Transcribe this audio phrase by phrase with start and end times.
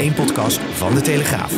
[0.00, 1.52] Formule 1-podcast van De Telegraaf.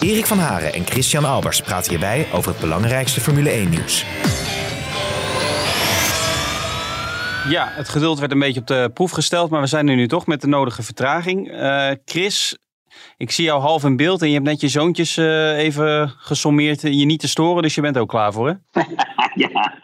[0.00, 4.04] Erik van Haren en Christian Albers praten hierbij over het belangrijkste Formule 1-nieuws.
[7.48, 10.08] Ja, het geduld werd een beetje op de proef gesteld, maar we zijn er nu
[10.08, 11.52] toch met de nodige vertraging.
[11.52, 12.58] Uh, Chris,
[13.16, 16.80] ik zie jou half in beeld en je hebt net je zoontjes uh, even gesommeerd
[16.80, 18.82] je niet te storen, dus je bent ook klaar voor, hè?
[19.44, 19.74] ja,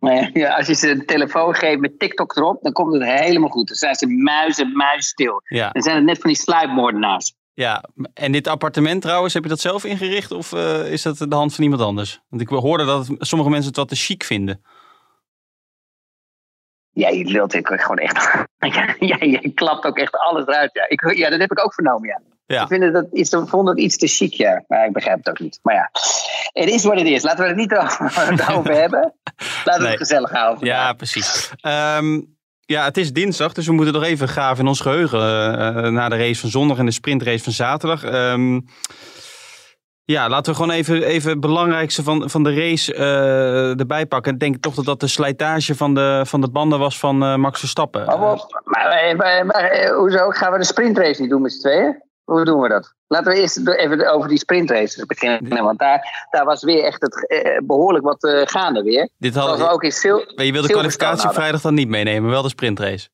[0.00, 3.48] maar ja, als je ze een telefoon geeft met TikTok erop, dan komt het helemaal
[3.48, 3.68] goed.
[3.68, 5.40] Dan zijn ze muizen, muisstil.
[5.44, 5.70] Ja.
[5.70, 7.34] Dan zijn het net van die sluipmoordenaars.
[7.54, 7.84] Ja,
[8.14, 11.54] en dit appartement trouwens, heb je dat zelf ingericht of uh, is dat de hand
[11.54, 12.20] van iemand anders?
[12.28, 14.62] Want ik hoorde dat sommige mensen het wat te chic vinden.
[16.90, 18.46] Ja, je lult ik gewoon echt.
[19.10, 20.70] ja, je klapt ook echt alles eruit.
[20.72, 20.88] Ja.
[20.88, 22.20] Ik, ja, dat heb ik ook vernomen, ja.
[22.46, 22.62] Ja.
[22.62, 24.64] Ik vind dat iets, vond het iets te chic, ja.
[24.68, 25.58] Maar ik begrijp het ook niet.
[25.62, 25.90] Maar ja,
[26.52, 27.22] het is wat het is.
[27.22, 27.76] Laten we het niet
[28.56, 29.14] over, hebben.
[29.64, 30.66] Laten we het gezellig houden.
[30.66, 31.50] Ja, precies.
[31.62, 35.20] Um, ja, het is dinsdag, dus we moeten nog even graven in ons geheugen.
[35.20, 38.04] Uh, na de race van zondag en de sprintrace van zaterdag.
[38.04, 38.64] Um,
[40.04, 44.32] ja, laten we gewoon even, even het belangrijkste van, van de race uh, erbij pakken.
[44.32, 47.36] Ik denk toch dat dat de slijtage van de, van de banden was van uh,
[47.36, 48.12] Max Verstappen.
[48.12, 52.02] Oh, maar, maar, maar, maar, hoezo gaan we de sprintrace niet doen met z'n tweeën?
[52.24, 52.94] Hoe doen we dat?
[53.06, 55.64] Laten we eerst even over die sprintraces beginnen.
[55.64, 59.08] Want daar, daar was weer echt het, eh, behoorlijk wat uh, gaande weer.
[59.18, 62.42] Dit hadden we ook in Sil Je wil de kwalificatie vrijdag dan niet meenemen, wel
[62.42, 63.08] de sprintrace?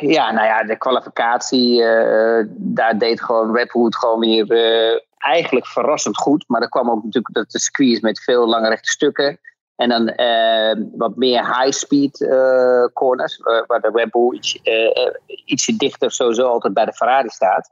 [0.00, 6.44] Ja, nou ja, de kwalificatie, uh, daar deed gewoon Redwood gewoon weer eigenlijk verrassend goed.
[6.46, 9.40] Maar er kwam ook natuurlijk dat de squeeze met veel lange rechte stukken.
[9.80, 14.58] En dan uh, wat meer high-speed uh, corners, waar de Red Bull iets,
[15.44, 17.70] ietsje dichter sowieso altijd bij de Ferrari staat.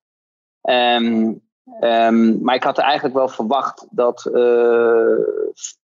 [0.63, 1.43] Um,
[1.81, 4.21] um, maar ik had eigenlijk wel verwacht dat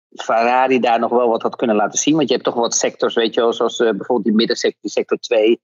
[0.09, 2.16] Ferrari daar nog wel wat had kunnen laten zien.
[2.16, 5.61] Want je hebt toch wat sectors, weet je wel, zoals bijvoorbeeld die middensector, sector 2.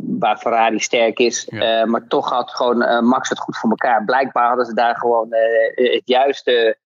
[0.00, 1.48] waar Ferrari sterk is.
[1.84, 4.04] maar toch had gewoon Max het goed voor elkaar.
[4.04, 5.28] Blijkbaar hadden ze daar gewoon
[5.74, 6.78] het juiste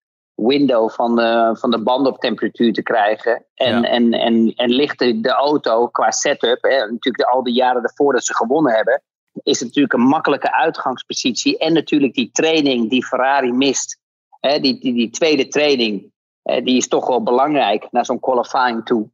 [0.46, 3.44] window van de, van de band op temperatuur te krijgen.
[3.54, 7.54] En, en, en, en ligt de, de auto qua setup, hè, natuurlijk de, al die
[7.54, 9.02] jaren ervoor dat ze gewonnen hebben,
[9.42, 11.58] is het natuurlijk een makkelijke uitgangspositie.
[11.58, 14.00] En natuurlijk die training die Ferrari mist.
[14.40, 19.10] Hè, die, die, die tweede training, die is toch wel belangrijk naar zo'n qualifying toe.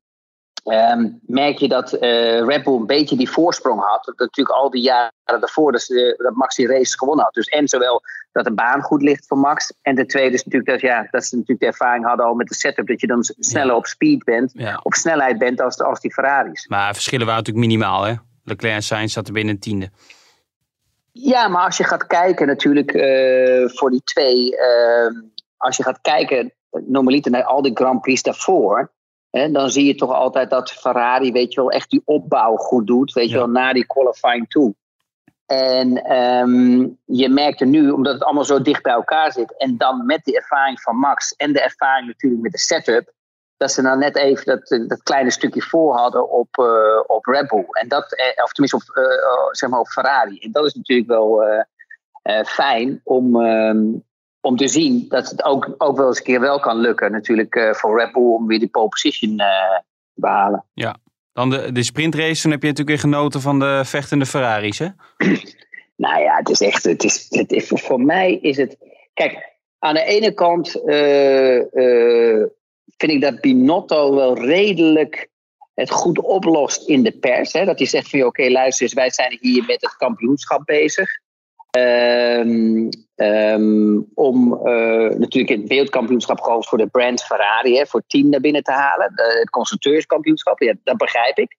[0.64, 4.04] Um, merk je dat uh, Red Bull een beetje die voorsprong had.
[4.04, 7.34] Dat natuurlijk al die jaren daarvoor dat, ze, dat Max die race gewonnen had.
[7.34, 8.02] Dus en zowel
[8.32, 9.74] dat de baan goed ligt voor Max.
[9.82, 12.48] En de tweede is natuurlijk dat, ja, dat ze natuurlijk de ervaring hadden al met
[12.48, 12.86] de setup.
[12.86, 14.52] Dat je dan sneller op speed bent,
[14.82, 16.66] op snelheid bent als, als die Ferraris.
[16.66, 18.14] Maar verschillen waren natuurlijk minimaal hè.
[18.44, 19.90] Leclerc en Sainz zaten binnen een tiende.
[21.12, 24.52] Ja, maar als je gaat kijken natuurlijk uh, voor die twee.
[24.52, 25.22] Uh,
[25.56, 28.92] als je gaat kijken normaliter naar al die Grand Prix daarvoor
[29.46, 33.12] dan zie je toch altijd dat Ferrari, weet je wel, echt die opbouw goed doet,
[33.12, 34.74] weet je wel, naar die qualifying toe.
[35.46, 39.76] En um, je merkt er nu, omdat het allemaal zo dicht bij elkaar zit, en
[39.76, 43.12] dan met de ervaring van Max en de ervaring natuurlijk met de setup,
[43.56, 46.66] dat ze dan net even dat, dat kleine stukje voor hadden op, uh,
[47.06, 47.66] op Red Bull.
[47.70, 50.38] En dat, eh, of tenminste op, uh, zeg maar op Ferrari.
[50.38, 54.06] En dat is natuurlijk wel uh, fijn om, um,
[54.40, 57.54] om te zien dat het ook, ook wel eens een keer wel kan lukken, natuurlijk,
[57.54, 59.36] uh, voor Red Bull om weer die pole position uh,
[60.14, 60.64] te behalen.
[60.74, 60.96] Ja,
[61.32, 64.88] dan de, de sprintrace, dan heb je natuurlijk weer genoten van de vechtende Ferraris, hè?
[66.04, 68.76] nou ja, het is echt, het is, het is, voor mij is het,
[69.14, 72.44] kijk, aan de ene kant uh,
[72.96, 75.28] vind ik dat Binotto wel redelijk
[75.74, 77.52] het goed oplost in de pers.
[77.52, 77.64] Hè?
[77.64, 81.08] Dat hij zegt van, oké, luister eens, wij zijn hier met het kampioenschap bezig.
[81.76, 88.28] Um, um, om uh, natuurlijk het wereldkampioenschap gewoon voor de brand Ferrari, hè, voor team
[88.28, 89.12] naar binnen te halen.
[89.14, 91.56] Het constructeurskampioenschap, ja, dat begrijp ik.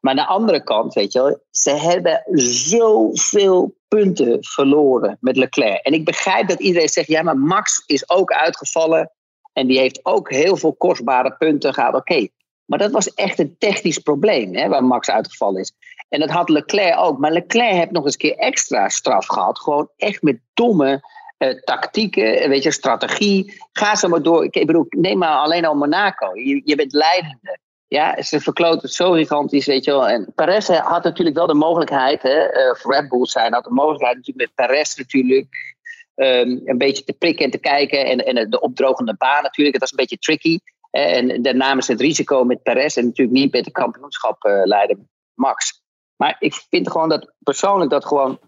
[0.00, 5.84] Maar aan de andere kant, weet je wel, ze hebben zoveel punten verloren met Leclerc.
[5.84, 9.10] En ik begrijp dat iedereen zegt, ja, maar Max is ook uitgevallen.
[9.52, 11.94] En die heeft ook heel veel kostbare punten gehad.
[11.94, 12.28] Oké,
[12.64, 15.72] maar dat was echt een technisch probleem hè, waar Max uitgevallen is.
[16.08, 17.18] En dat had Leclerc ook.
[17.18, 19.58] Maar Leclerc heeft nog eens een keer extra straf gehad.
[19.58, 21.02] Gewoon echt met domme
[21.38, 23.60] uh, tactieken, weet je, strategie.
[23.72, 24.44] Ga zo maar door.
[24.44, 26.36] Ik bedoel, neem maar alleen al Monaco.
[26.36, 27.58] Je, je bent leidende.
[27.88, 30.08] Ja, ze verkloten zo gigantisch, weet je wel.
[30.08, 33.70] En Perez had natuurlijk wel de mogelijkheid, hè, uh, voor Red Bull zijn, had de
[33.70, 35.76] mogelijkheid natuurlijk met Perez natuurlijk
[36.14, 38.06] um, een beetje te prikken en te kijken.
[38.06, 40.58] En, en de opdrogende baan natuurlijk, dat is een beetje tricky.
[40.94, 45.08] En daarna is het risico met Perez en natuurlijk niet met de kampioenschap uh, leiden
[45.34, 45.82] Max.
[46.16, 48.38] Maar ik vind gewoon dat persoonlijk dat gewoon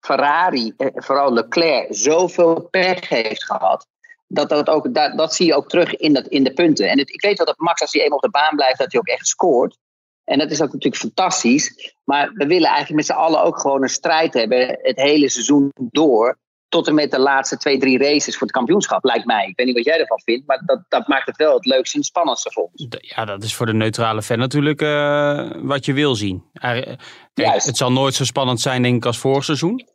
[0.00, 3.86] Ferrari, eh, vooral Leclerc, zoveel pech heeft gehad.
[4.26, 6.90] Dat, dat, ook, dat, dat zie je ook terug in, dat, in de punten.
[6.90, 9.00] En ik weet wel dat Max, als hij eenmaal op de baan blijft, dat hij
[9.00, 9.78] ook echt scoort.
[10.24, 11.94] En dat is ook natuurlijk fantastisch.
[12.04, 15.70] Maar we willen eigenlijk met z'n allen ook gewoon een strijd hebben het hele seizoen
[15.74, 16.38] door.
[16.68, 19.46] Tot en met de laatste twee, drie races voor het kampioenschap, lijkt mij.
[19.46, 21.94] Ik weet niet wat jij ervan vindt, maar dat, dat maakt het wel het leukste
[21.94, 22.86] en het spannendste voor ons.
[23.00, 26.44] Ja, dat is voor de neutrale fan natuurlijk uh, wat je wil zien.
[26.52, 29.86] Kijk, het zal nooit zo spannend zijn, denk ik, als vorig seizoen.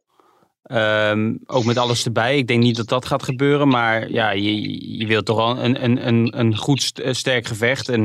[0.72, 2.38] Um, ook met alles erbij.
[2.38, 3.68] Ik denk niet dat dat gaat gebeuren.
[3.68, 7.90] Maar ja, je, je wilt toch wel een, een, een, een goed sterk gevecht.
[7.90, 8.04] En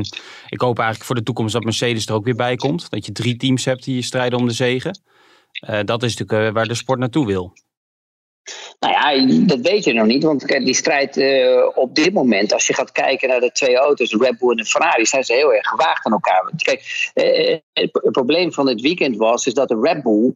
[0.49, 2.89] ik hoop eigenlijk voor de toekomst dat Mercedes er ook weer bij komt.
[2.89, 4.99] Dat je drie teams hebt die strijden om de zegen.
[5.69, 7.53] Uh, dat is natuurlijk uh, waar de sport naartoe wil.
[8.79, 10.23] Nou ja, dat weet je nog niet.
[10.23, 14.09] Want die strijd uh, op dit moment, als je gaat kijken naar de twee auto's,
[14.09, 16.51] de Red Bull en de Ferrari, zijn ze heel erg gewaagd aan elkaar.
[16.57, 20.33] Kijk, uh, het, probleem van dit weekend was is dat de Red Bull,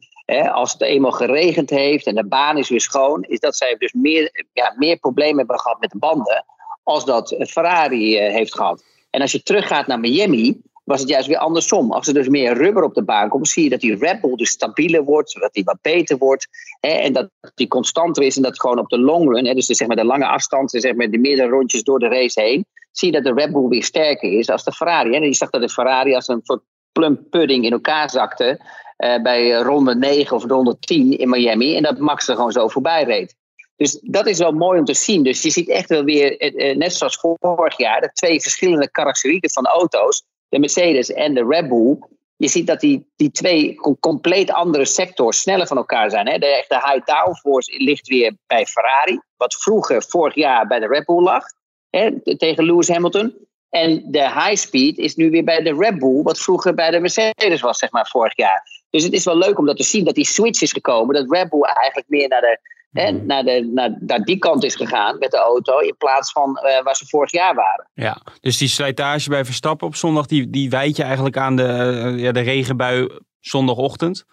[0.51, 3.93] als het eenmaal geregend heeft en de baan is weer schoon, is dat zij dus
[3.93, 6.45] meer, ja, meer problemen hebben gehad met de banden
[6.83, 8.83] als dat Ferrari heeft gehad.
[9.09, 11.91] En als je teruggaat naar Miami, was het juist weer andersom.
[11.91, 14.35] Als er dus meer rubber op de baan komt, zie je dat die Red Bull
[14.35, 16.47] dus stabieler wordt, zodat die wat beter wordt.
[16.79, 19.67] Hè, en dat die constanter is en dat gewoon op de long run, hè, dus
[19.67, 22.65] de, zeg maar de lange afstand, zeg maar de meerdere rondjes door de race heen,
[22.91, 25.09] zie je dat de Red Bull weer sterker is als de Ferrari.
[25.09, 25.15] Hè.
[25.15, 28.59] En je zag dat de Ferrari als een soort plump pudding in elkaar zakte
[28.97, 31.75] uh, bij ronde 9 of ronde 10 in Miami.
[31.75, 33.35] En dat Max er gewoon zo voorbij reed.
[33.75, 35.23] Dus dat is wel mooi om te zien.
[35.23, 39.49] Dus je ziet echt wel weer, eh, net zoals vorig jaar, de twee verschillende karakterieken
[39.49, 41.97] van auto's de Mercedes en de Red Bull.
[42.35, 46.27] Je ziet dat die, die twee compleet andere sectors sneller van elkaar zijn.
[46.27, 46.37] Hè?
[46.37, 49.19] De echte high downforce ligt weer bij Ferrari.
[49.37, 51.43] Wat vroeger, vorig jaar, bij de Red Bull lag.
[51.89, 52.35] Hè?
[52.37, 53.35] Tegen Lewis Hamilton.
[53.69, 56.21] En de high speed is nu weer bij de Red Bull.
[56.21, 58.63] Wat vroeger bij de Mercedes was, zeg maar, vorig jaar.
[58.89, 60.05] Dus het is wel leuk om dat te zien.
[60.05, 61.15] Dat die switch is gekomen.
[61.15, 62.59] Dat Red Bull eigenlijk meer naar de
[62.93, 63.25] en mhm.
[63.25, 66.83] naar, de, naar, naar die kant is gegaan met de auto in plaats van uh,
[66.83, 67.89] waar ze vorig jaar waren.
[67.93, 71.63] Ja, dus die slijtage bij Verstappen op zondag, die, die wijt je eigenlijk aan de,
[71.63, 73.09] uh, ja, de regenbui
[73.39, 74.25] zondagochtend.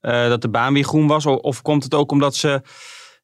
[0.00, 1.26] Uh, dat de baan weer groen was?
[1.26, 2.62] Of, of, komt het ook omdat ze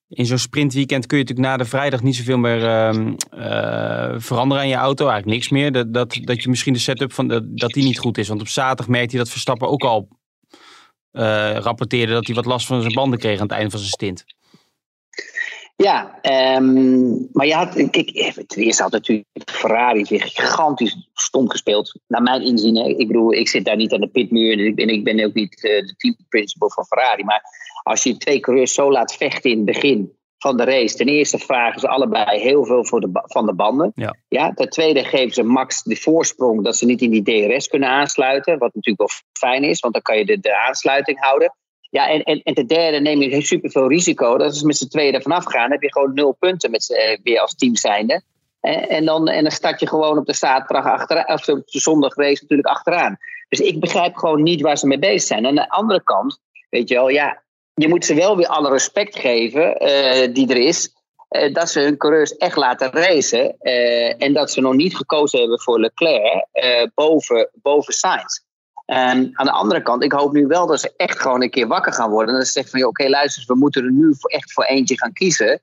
[0.08, 3.14] in zo'n sprintweekend kun je natuurlijk na de vrijdag niet zoveel meer ehm,
[4.20, 5.08] veranderen aan je auto?
[5.08, 5.72] Eigenlijk niks meer.
[5.72, 8.28] Dat, dat, dat je misschien de setup van dat, dat die niet goed is.
[8.28, 10.08] Want op zaterdag merkte hij dat Verstappen ook al
[11.60, 14.24] rapporteerde dat hij wat last van zijn banden kreeg aan het einde van zijn stint.
[15.82, 16.18] Ja,
[16.56, 22.00] um, maar je had, kijk, ten eerste had natuurlijk Ferrari weer gigantisch stom gespeeld.
[22.06, 22.88] Naar mijn inzien, hè.
[22.88, 25.34] ik bedoel, ik zit daar niet aan de pitmuur en ik ben, ik ben ook
[25.34, 27.24] niet uh, de team principal van Ferrari.
[27.24, 27.42] Maar
[27.82, 30.96] als je twee coureurs zo laat vechten in het begin van de race.
[30.96, 33.92] Ten eerste vragen ze allebei heel veel voor de, van de banden.
[33.94, 34.14] Ja.
[34.28, 37.88] Ja, ten tweede geven ze Max de voorsprong dat ze niet in die DRS kunnen
[37.88, 38.58] aansluiten.
[38.58, 41.54] Wat natuurlijk wel fijn is, want dan kan je de, de aansluiting houden.
[41.90, 44.38] Ja, en, en, en ten derde neem je superveel risico.
[44.38, 45.62] Dat is met z'n tweeën er vanaf gaan.
[45.62, 48.22] Dan heb je gewoon nul punten met, uh, weer als team zijnde.
[48.60, 51.80] En, en, dan, en dan start je gewoon op de zaterdag achteraan, of op de
[51.80, 53.18] zondag race natuurlijk achteraan.
[53.48, 55.46] Dus ik begrijp gewoon niet waar ze mee bezig zijn.
[55.46, 56.40] Aan de andere kant,
[56.70, 57.42] weet je wel, ja,
[57.74, 60.96] je moet ze wel weer alle respect geven uh, die er is.
[61.30, 63.56] Uh, dat ze hun coureurs echt laten racen.
[63.60, 66.46] Uh, en dat ze nog niet gekozen hebben voor Leclerc
[66.94, 68.46] boven, boven Sainz.
[68.88, 71.66] En aan de andere kant, ik hoop nu wel dat ze echt gewoon een keer
[71.66, 72.32] wakker gaan worden.
[72.32, 75.12] En dat ze zeggen van, oké, luister, we moeten er nu echt voor eentje gaan
[75.12, 75.60] kiezen.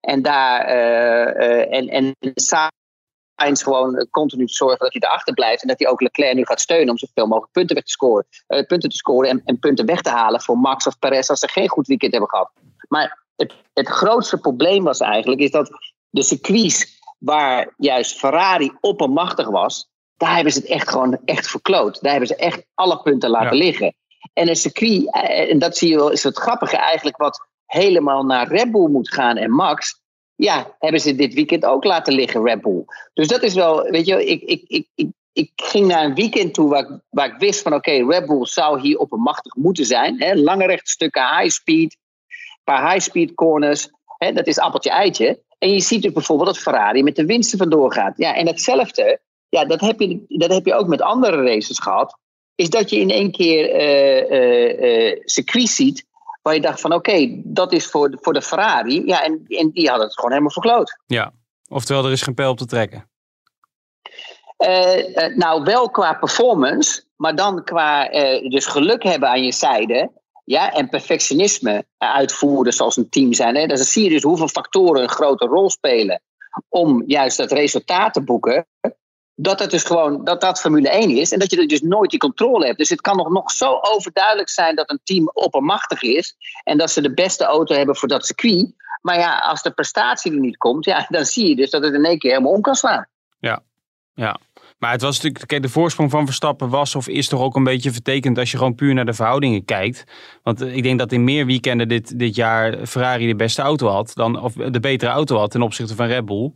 [0.00, 5.62] En daar, uh, uh, en, en Sainz gewoon continu zorgen dat hij erachter blijft.
[5.62, 8.26] En dat hij ook Leclerc nu gaat steunen om zoveel mogelijk punten weg te scoren.
[8.48, 11.40] Uh, punten te scoren en, en, punten weg te halen voor Max of Perez als
[11.40, 12.50] ze geen goed weekend hebben gehad.
[12.88, 15.70] Maar het, het grootste probleem was eigenlijk, is dat
[16.10, 22.02] de circuits waar juist Ferrari oppermachtig was, daar hebben ze het echt gewoon echt verkloot.
[22.02, 23.94] Daar hebben ze echt alle punten laten liggen.
[24.32, 28.24] En een circuit, eh, en dat zie je wel, is het grappige eigenlijk, wat helemaal
[28.24, 30.00] naar Red Bull moet gaan en Max.
[30.34, 32.84] Ja, hebben ze dit weekend ook laten liggen, Red Bull.
[33.14, 36.54] Dus dat is wel, weet je, ik, ik, ik, ik, ik ging naar een weekend
[36.54, 39.54] toe waar ik, waar ik wist van oké, Red Bull zou hier op een machtig
[39.54, 40.20] moeten zijn.
[40.20, 40.34] Hè?
[40.34, 41.96] Lange rechte stukken, high speed,
[42.26, 43.90] een paar high speed corners.
[44.18, 44.32] Hè?
[44.32, 45.42] Dat is appeltje eitje.
[45.58, 48.14] En je ziet dus bijvoorbeeld dat Ferrari met de winsten vandoor gaat.
[48.16, 52.18] Ja, en hetzelfde ja, dat heb, je, dat heb je ook met andere races gehad.
[52.54, 56.06] Is dat je in één keer uh, uh, circuit ziet.
[56.42, 59.06] Waar je dacht van oké, dat is voor, voor de Ferrari.
[59.06, 60.98] Ja, en, en die hadden het gewoon helemaal verkloot.
[61.06, 61.32] Ja,
[61.68, 63.10] oftewel er is geen pijl op te trekken.
[65.36, 67.02] nou, wel qua performance.
[67.16, 68.08] Maar dan qua
[68.48, 70.10] dus geluk hebben aan je zijde.
[70.44, 73.56] Ja, en perfectionisme uitvoeren zoals een team zijn.
[73.56, 73.66] Hè.
[73.66, 76.22] Dan zie je dus hoeveel factoren een grote rol spelen.
[76.68, 78.66] Om juist dat resultaat te boeken
[79.40, 82.10] dat het dus gewoon dat dat Formule 1 is en dat je er dus nooit
[82.10, 82.78] die controle hebt.
[82.78, 86.90] Dus het kan nog, nog zo overduidelijk zijn dat een team oppermachtig is en dat
[86.90, 88.74] ze de beste auto hebben voor dat circuit.
[89.02, 91.94] Maar ja, als de prestatie er niet komt, ja, dan zie je dus dat het
[91.94, 93.06] in één keer helemaal om kan slaan.
[93.38, 93.62] Ja,
[94.14, 94.40] ja.
[94.78, 97.64] Maar het was natuurlijk, kijk, de voorsprong van Verstappen was of is toch ook een
[97.64, 100.04] beetje vertekend als je gewoon puur naar de verhoudingen kijkt.
[100.42, 104.10] Want ik denk dat in meer weekenden dit, dit jaar Ferrari de beste auto had,
[104.14, 106.52] dan, of de betere auto had ten opzichte van Red Bull.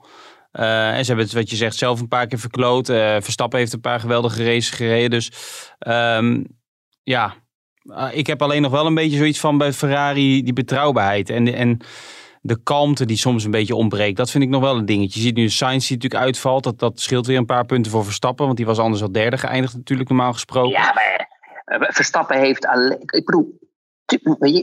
[0.52, 2.88] Uh, en ze hebben het, wat je zegt, zelf een paar keer verkloot.
[2.88, 5.10] Uh, Verstappen heeft een paar geweldige races gereden.
[5.10, 5.30] Dus
[5.78, 6.46] um,
[7.02, 7.34] ja,
[7.84, 11.30] uh, ik heb alleen nog wel een beetje zoiets van bij Ferrari die betrouwbaarheid.
[11.30, 11.80] En, en
[12.40, 14.16] de kalmte die soms een beetje ontbreekt.
[14.16, 15.20] Dat vind ik nog wel een dingetje.
[15.20, 16.64] Je ziet nu Sainz die natuurlijk uitvalt.
[16.64, 18.44] Dat, dat scheelt weer een paar punten voor Verstappen.
[18.44, 20.70] Want die was anders al derde geëindigd natuurlijk normaal gesproken.
[20.70, 23.00] Ja, maar Verstappen heeft alleen...
[23.00, 23.58] Ik bedoel,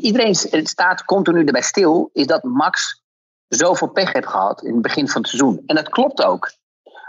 [0.02, 2.10] iedereen staat continu erbij stil.
[2.14, 3.04] Is dat Max
[3.50, 5.64] zoveel pech heeft gehad in het begin van het seizoen.
[5.66, 6.52] En dat klopt ook.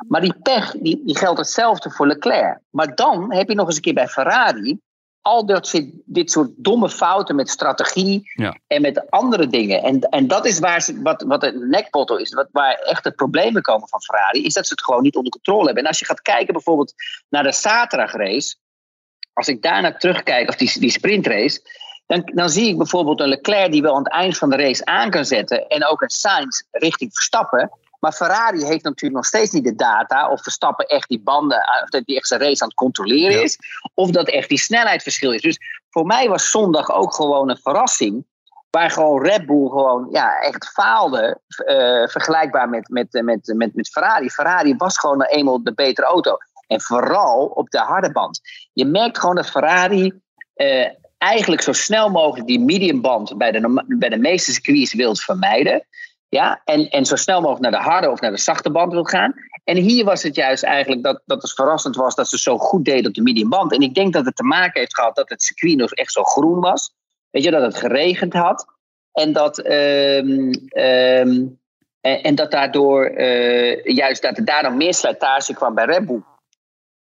[0.08, 2.58] Maar die pech die, die geldt hetzelfde voor Leclerc.
[2.70, 4.80] Maar dan heb je nog eens een keer bij Ferrari
[5.20, 8.58] al dat, dit soort domme fouten met strategie ja.
[8.66, 9.82] en met andere dingen.
[9.82, 13.10] En, en dat is waar ze, wat, wat het nekbottel is, wat, waar echt de
[13.10, 15.82] problemen komen van Ferrari, is dat ze het gewoon niet onder controle hebben.
[15.82, 16.94] En als je gaat kijken bijvoorbeeld
[17.28, 18.56] naar de zaterdagrace,
[19.32, 21.60] als ik daarna terugkijk, of die, die sprintrace,
[22.10, 24.84] dan, dan zie ik bijvoorbeeld een Leclerc die wel aan het eind van de race
[24.84, 27.70] aan kan zetten en ook een Sainz richting Verstappen.
[28.00, 31.88] Maar Ferrari heeft natuurlijk nog steeds niet de data of Verstappen echt die banden, of
[31.88, 33.58] dat die echt zijn race aan het controleren is,
[33.94, 35.40] of dat echt die snelheidsverschil is.
[35.40, 35.58] Dus
[35.90, 38.28] voor mij was zondag ook gewoon een verrassing.
[38.70, 41.40] Waar gewoon Red Bull gewoon ja, echt faalde.
[41.56, 44.30] Uh, vergelijkbaar met, met, met, met, met Ferrari.
[44.30, 46.36] Ferrari was gewoon eenmaal de betere auto.
[46.66, 48.40] En vooral op de harde band.
[48.72, 50.20] Je merkt gewoon dat Ferrari
[50.56, 50.88] uh,
[51.20, 55.86] eigenlijk zo snel mogelijk die mediumband bij de, bij de meeste circuits wilt vermijden.
[56.28, 59.04] Ja, en, en zo snel mogelijk naar de harde of naar de zachte band wil
[59.04, 59.34] gaan.
[59.64, 62.84] En hier was het juist eigenlijk dat, dat het verrassend was dat ze zo goed
[62.84, 63.72] deden op de mediumband.
[63.72, 66.22] En ik denk dat het te maken heeft gehad dat het circuit nog echt zo
[66.22, 66.92] groen was.
[67.30, 68.66] Weet je, dat het geregend had.
[69.12, 71.58] En dat, um, en,
[72.00, 76.22] en, dat daardoor uh, juist dat er daarom meer slijtage kwam bij Red Bull.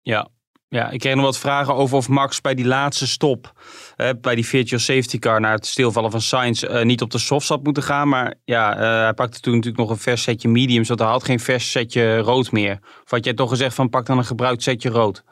[0.01, 0.27] Ja,
[0.69, 3.51] ja, ik kreeg nog wat vragen over of Max bij die laatste stop,
[4.21, 7.47] bij die virtual safety car, naar het stilvallen van Sainz, uh, niet op de soft
[7.47, 8.07] had moeten gaan.
[8.07, 11.23] Maar ja, uh, hij pakte toen natuurlijk nog een vers setje mediums, want hij had
[11.23, 12.79] geen vers setje rood meer.
[13.03, 15.23] Of had jij toch gezegd van pak dan een gebruikt setje rood?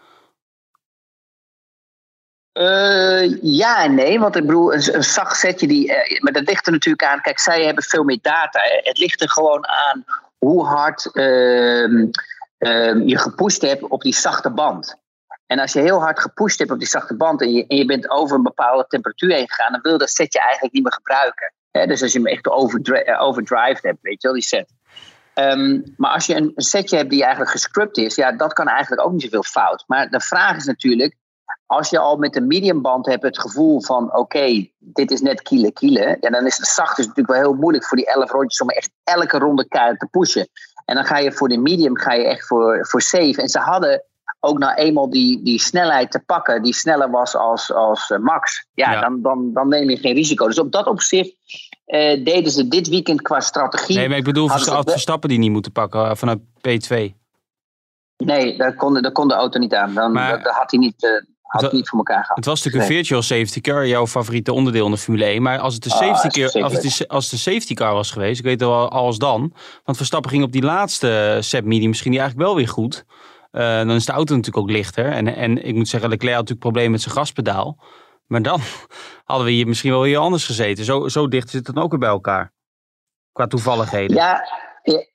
[2.54, 6.66] Uh, ja en nee, want ik bedoel, een, een zacht setje, die, maar dat ligt
[6.66, 7.22] er natuurlijk aan.
[7.22, 8.60] Kijk, zij hebben veel meer data.
[8.84, 10.06] Het ligt er gewoon aan
[10.38, 12.08] hoe hard ehm,
[12.58, 15.04] ehm, je gepusht hebt op die zachte band.
[15.48, 17.86] En als je heel hard gepusht hebt op die zachte band en je, en je
[17.86, 21.54] bent over een bepaalde temperatuur heen gegaan, dan wil dat setje eigenlijk niet meer gebruiken.
[21.72, 24.74] dus als je hem echt overdri overdrive hebt, weet je wel, die set.
[25.36, 29.08] Um, maar als je een, setje hebt die eigenlijk gescrupt is, ja, dat kan eigenlijk
[29.08, 29.84] ook niet zoveel fout.
[29.88, 31.16] Maar de vraag is natuurlijk,
[31.66, 35.42] als je al met de medium band hebt het gevoel van, oké, dit is net
[35.42, 38.32] kiele kiele, ja, dan is de zacht is natuurlijk wel heel moeilijk voor die 11
[38.32, 40.48] rondjes om echt elke ronde keihard te pushen.
[40.86, 43.42] En dan ga je voor de medium ga je echt voor, voor safe.
[43.42, 44.04] En ze hadden
[44.46, 48.68] ook nou eenmaal die, die snelheid te pakken, die sneller was als, als uh, Max,
[48.74, 50.48] ja, Dan, dan, dan neem je geen risico.
[50.48, 51.36] Dus op dat opzicht
[51.88, 53.96] uh, deden ze dit weekend qua strategie.
[53.96, 56.96] Nee, maar ik bedoel Verstappen, Verstappen die niet moeten pakken uh, vanuit P2.
[58.18, 59.94] Nee, daar kon, daar kon de auto niet aan.
[59.94, 61.24] Dan, maar, dat, had hij niet.
[61.42, 62.36] had niet voor elkaar gehad.
[62.36, 65.42] Het was natuurlijk een virtual safety car, jouw favoriete onderdeel in de Formule 1.
[65.42, 68.40] Maar als het de ah, safety, car, als het, als de safety car was geweest,
[68.40, 69.54] ik weet wel als dan.
[69.84, 73.06] Want Verstappen ging op die laatste set medium misschien die eigenlijk wel weer goed.
[73.56, 75.12] Uh, dan is de auto natuurlijk ook lichter.
[75.12, 77.78] En, en ik moet zeggen, Leclerc had natuurlijk problemen met zijn gaspedaal.
[78.28, 78.60] Maar dan
[79.24, 80.86] hadden we hier misschien wel hier anders gezeten.
[80.86, 82.54] Zo, zo dicht zit het dan ook weer bij elkaar.
[83.32, 84.16] Qua toevalligheden.
[84.16, 84.42] Ja,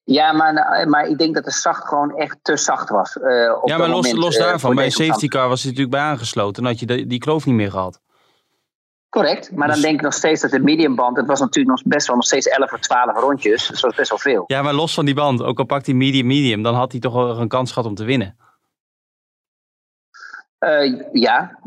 [0.04, 3.16] ja maar, maar ik denk dat de zacht gewoon echt te zacht was.
[3.16, 6.06] Uh, ja, maar los, los uh, daarvan, bij een safety car was hij natuurlijk bij
[6.10, 6.62] aangesloten.
[6.62, 8.00] Dan had je die, die kloof niet meer gehad.
[9.10, 11.86] Correct, maar dan dus- denk ik nog steeds dat de mediumband, het was natuurlijk nog
[11.86, 14.44] best wel nog steeds 11 of 12 rondjes, dus dat was best wel veel.
[14.46, 17.00] Ja, maar los van die band, ook al pakt hij medium medium, dan had hij
[17.00, 18.36] toch wel een kans gehad om te winnen.
[20.58, 21.58] Uh, ja.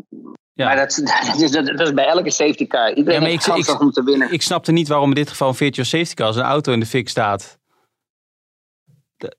[0.54, 2.94] ja, maar dat, dat, is, dat, is, bij elke safety car.
[2.94, 4.32] Iedereen ja, heeft kans om te winnen.
[4.32, 6.80] Ik snapte niet waarom in dit geval een virtual safety car als een auto in
[6.80, 7.60] de fik staat.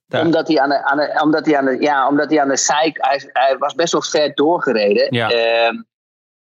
[0.08, 2.56] omdat hij aan de, aan de, omdat hij aan de, ja, omdat hij aan de
[2.56, 5.06] sijk, hij, hij was best wel ver doorgereden.
[5.10, 5.32] Ja.
[5.32, 5.80] Uh,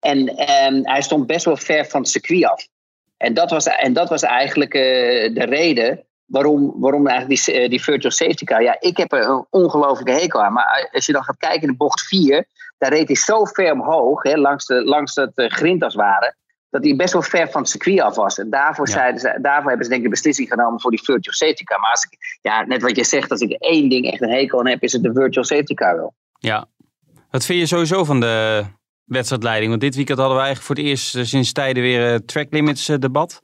[0.04, 2.68] en, en hij stond best wel ver van het circuit af.
[3.18, 4.82] En dat was, en dat was eigenlijk uh,
[5.36, 8.64] de reden waarom, waarom eigenlijk die, uh, die virtual safety car.
[8.64, 10.54] Ja, ik heb er een ongelofelijke hekel aan.
[10.54, 12.46] Maar als je dan gaat kijken in de bocht 4,
[12.78, 16.02] daar reed hij zo ver omhoog, hè, langs, de, langs het uh, grind als het
[16.02, 16.36] ware,
[16.70, 18.40] dat hij best wel ver van het circuit af was.
[18.40, 18.94] En daarvoor, ja.
[18.94, 21.80] zeiden ze, daarvoor hebben ze denk ik de beslissing genomen voor die virtual safety car.
[21.80, 24.60] Maar als ik, ja, net wat je zegt, als ik één ding echt een hekel
[24.60, 26.14] aan heb, is het de virtual safety car wel.
[26.40, 26.66] Ja.
[27.30, 28.66] Wat vind je sowieso van de
[29.06, 29.70] wedstrijdleiding.
[29.70, 32.48] Want dit weekend hadden we eigenlijk voor het eerst eh, sinds tijden weer uh, track
[32.50, 33.40] limits uh, debat.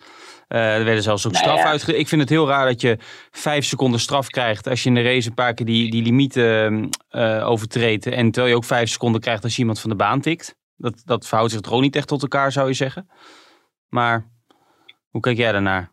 [0.49, 1.93] Uh, er werden zelfs ook nou straf ja.
[1.93, 2.97] Ik vind het heel raar dat je
[3.31, 6.89] vijf seconden straf krijgt als je in de race een paar keer die, die limieten
[7.11, 8.05] uh, overtreedt.
[8.05, 10.55] En terwijl je ook vijf seconden krijgt als je iemand van de baan tikt.
[10.75, 13.09] Dat, dat verhoudt zich gewoon niet echt tot elkaar, zou je zeggen.
[13.89, 14.29] Maar
[15.09, 15.91] hoe kijk jij daarnaar?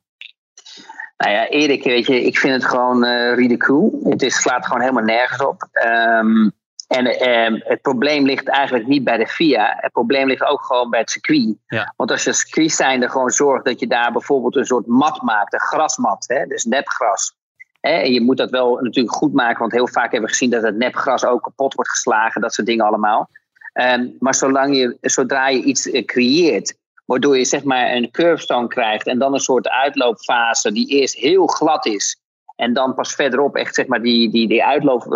[1.17, 3.91] Nou ja, Erik, weet je, ik vind het gewoon uh, ridicule.
[4.03, 5.69] Het is, slaat gewoon helemaal nergens op.
[5.87, 6.53] Um,
[6.87, 9.77] en uh, het probleem ligt eigenlijk niet bij de FIA.
[9.81, 11.57] Het probleem ligt ook gewoon bij het circuit.
[11.67, 11.93] Ja.
[11.97, 15.23] Want als je als circuit zijnde gewoon zorgt dat je daar bijvoorbeeld een soort mat
[15.23, 17.35] maakt, een grasmat, hè, dus nepgras.
[17.81, 20.51] Hè, en je moet dat wel natuurlijk goed maken, want heel vaak hebben we gezien
[20.51, 23.29] dat het nepgras ook kapot wordt geslagen, dat soort dingen allemaal.
[23.73, 26.77] Um, maar zolang je, zodra je iets uh, creëert
[27.07, 31.47] Waardoor je zeg maar een curvestone krijgt en dan een soort uitloopfase die eerst heel
[31.47, 32.21] glad is.
[32.57, 35.13] En dan pas verderop echt zeg maar die, die, die uitloop, uh,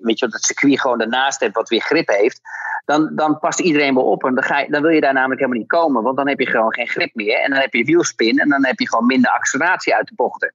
[0.00, 2.40] weet je, dat circuit gewoon daarnaast hebt wat weer grip heeft.
[2.84, 5.40] Dan, dan past iedereen wel op en dan, ga je, dan wil je daar namelijk
[5.40, 6.02] helemaal niet komen.
[6.02, 7.38] Want dan heb je gewoon geen grip meer.
[7.38, 10.54] En dan heb je wielspin en dan heb je gewoon minder acceleratie uit de bochten.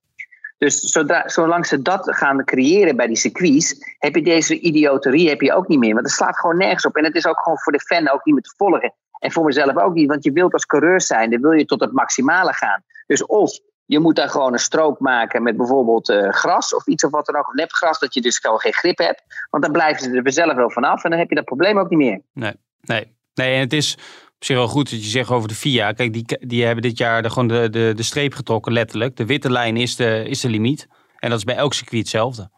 [0.57, 5.41] Dus zodra, zolang ze dat gaan creëren bij die circuits, heb je deze idioterie heb
[5.41, 5.93] je ook niet meer.
[5.93, 6.95] Want het slaat gewoon nergens op.
[6.95, 8.93] En het is ook gewoon voor de fan ook niet meer te volgen.
[9.19, 11.81] En voor mezelf ook niet, want je wilt als coureur zijn, dan wil je tot
[11.81, 12.83] het maximale gaan.
[13.07, 13.59] Dus of
[13.91, 17.25] je moet daar gewoon een strook maken met bijvoorbeeld uh, gras of iets of wat
[17.25, 19.23] dan ook, nepgras, dat je dus gewoon geen grip hebt.
[19.49, 21.89] Want dan blijven ze er zelf wel vanaf en dan heb je dat probleem ook
[21.89, 22.21] niet meer.
[22.33, 23.15] Nee, nee.
[23.33, 23.95] nee en het is
[24.35, 25.91] op zich wel goed dat je zegt over de FIA.
[25.91, 29.15] Kijk, die, die hebben dit jaar de, gewoon de, de, de streep getrokken, letterlijk.
[29.15, 30.87] De witte lijn is de, is de limiet.
[31.17, 32.51] En dat is bij elk circuit hetzelfde.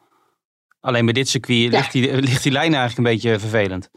[0.79, 3.89] Alleen bij dit circuit ligt, die, ligt die lijn eigenlijk een beetje vervelend.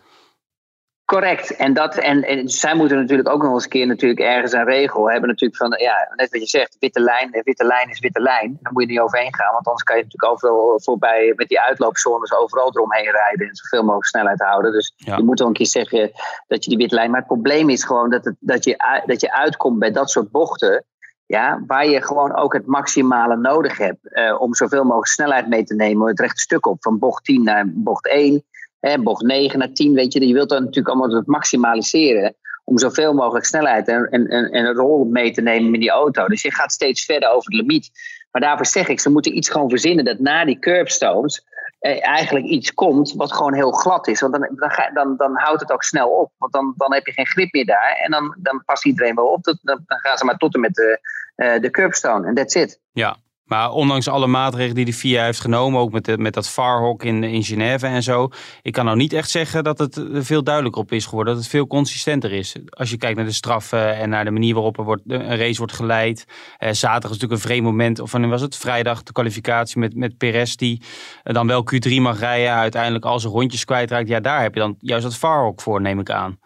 [1.06, 1.56] Correct.
[1.56, 4.64] En, dat, en, en zij moeten natuurlijk ook nog eens een keer natuurlijk ergens een
[4.64, 5.28] regel hebben.
[5.28, 8.58] Natuurlijk van, ja, net wat je zegt, witte lijn, witte lijn is witte lijn.
[8.60, 11.60] Daar moet je niet overheen gaan, want anders kan je natuurlijk overal voorbij met die
[11.60, 14.72] uitloopzones overal eromheen rijden en zoveel mogelijk snelheid houden.
[14.72, 16.10] Dus je moet wel een keer zeggen
[16.46, 17.10] dat je die witte lijn.
[17.10, 20.30] Maar het probleem is gewoon dat, het, dat, je, dat je uitkomt bij dat soort
[20.30, 20.84] bochten.
[21.26, 25.64] Ja, waar je gewoon ook het maximale nodig hebt uh, om zoveel mogelijk snelheid mee
[25.64, 26.08] te nemen.
[26.08, 28.44] Het rechte stuk op, van bocht 10 naar bocht 1
[28.80, 32.36] bocht 9 naar 10, weet je, je wilt dat natuurlijk allemaal maximaliseren.
[32.64, 36.26] Om zoveel mogelijk snelheid en, en, en een rol mee te nemen in die auto.
[36.26, 37.90] Dus je gaat steeds verder over de limiet.
[38.30, 41.44] Maar daarvoor zeg ik, ze moeten iets gewoon verzinnen dat na die curbstones
[41.78, 44.20] eh, eigenlijk iets komt wat gewoon heel glad is.
[44.20, 46.32] Want dan, dan, dan, dan houdt het ook snel op.
[46.38, 48.00] Want dan, dan heb je geen grip meer daar.
[48.04, 49.44] En dan, dan past iedereen wel op.
[49.44, 51.00] Dan, dan gaan ze maar tot en met de,
[51.36, 52.26] uh, de curbstone.
[52.26, 52.80] En that's it.
[52.92, 57.04] Ja, maar ondanks alle maatregelen die de FIA heeft genomen, ook met, met dat VAR-hok
[57.04, 58.28] in, in Genève en zo,
[58.62, 61.52] ik kan nou niet echt zeggen dat het veel duidelijker op is geworden, dat het
[61.52, 62.56] veel consistenter is.
[62.68, 65.58] Als je kijkt naar de straffen en naar de manier waarop er wordt, een race
[65.58, 66.24] wordt geleid.
[66.58, 68.56] Eh, zaterdag is natuurlijk een vreemd moment, of wanneer was het?
[68.56, 70.82] Vrijdag de kwalificatie met, met Perez, die
[71.22, 74.08] dan wel Q3 mag rijden, uiteindelijk al zijn rondjes kwijtraakt.
[74.08, 76.38] Ja, daar heb je dan juist dat VAR-hok voor, neem ik aan.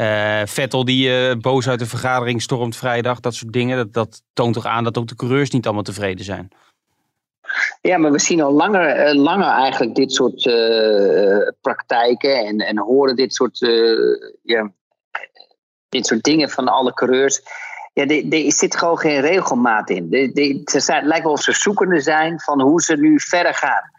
[0.00, 3.76] Uh, Vettel die uh, boos uit de vergadering stormt vrijdag, dat soort dingen.
[3.76, 6.48] Dat, dat toont toch aan dat ook de coureurs niet allemaal tevreden zijn.
[7.80, 10.42] Ja, maar we zien al langer, uh, langer eigenlijk dit soort
[11.60, 13.58] praktijken en, en horen dit soort,
[14.42, 14.72] ja,
[15.88, 17.42] dit soort dingen van alle coureurs.
[17.92, 20.10] Ja, er zit gewoon geen regelmaat in.
[20.10, 23.54] De, de, ze het lijkt wel of ze zoekende zijn van hoe ze nu verder
[23.54, 23.90] gaan.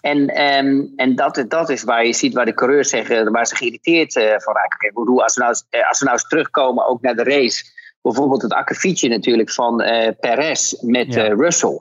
[0.00, 3.56] En, um, en dat, dat is waar je ziet waar de coureurs zeggen, waar ze
[3.56, 4.78] geïrriteerd uh, van raken.
[4.78, 7.64] Kijk, bedoel, als, we nou, eh, als we nou eens terugkomen ook naar de race,
[8.02, 11.26] bijvoorbeeld het akkefietje natuurlijk van uh, Perez met ja.
[11.26, 11.80] Russell.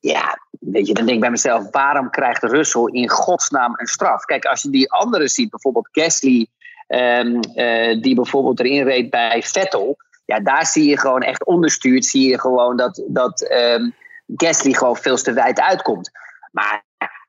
[0.00, 4.24] Ja, weet je, dan denk ik bij mezelf, waarom krijgt Russell in godsnaam een straf?
[4.24, 6.46] Kijk, als je die anderen ziet, bijvoorbeeld Gasly,
[6.88, 9.96] um, uh, die bijvoorbeeld erin reed bij Vettel.
[10.24, 13.94] Ja, daar zie je gewoon echt onderstuurd, zie je gewoon dat, dat um,
[14.36, 16.10] Gasly gewoon veel te wijd uitkomt.
[16.52, 16.85] Maar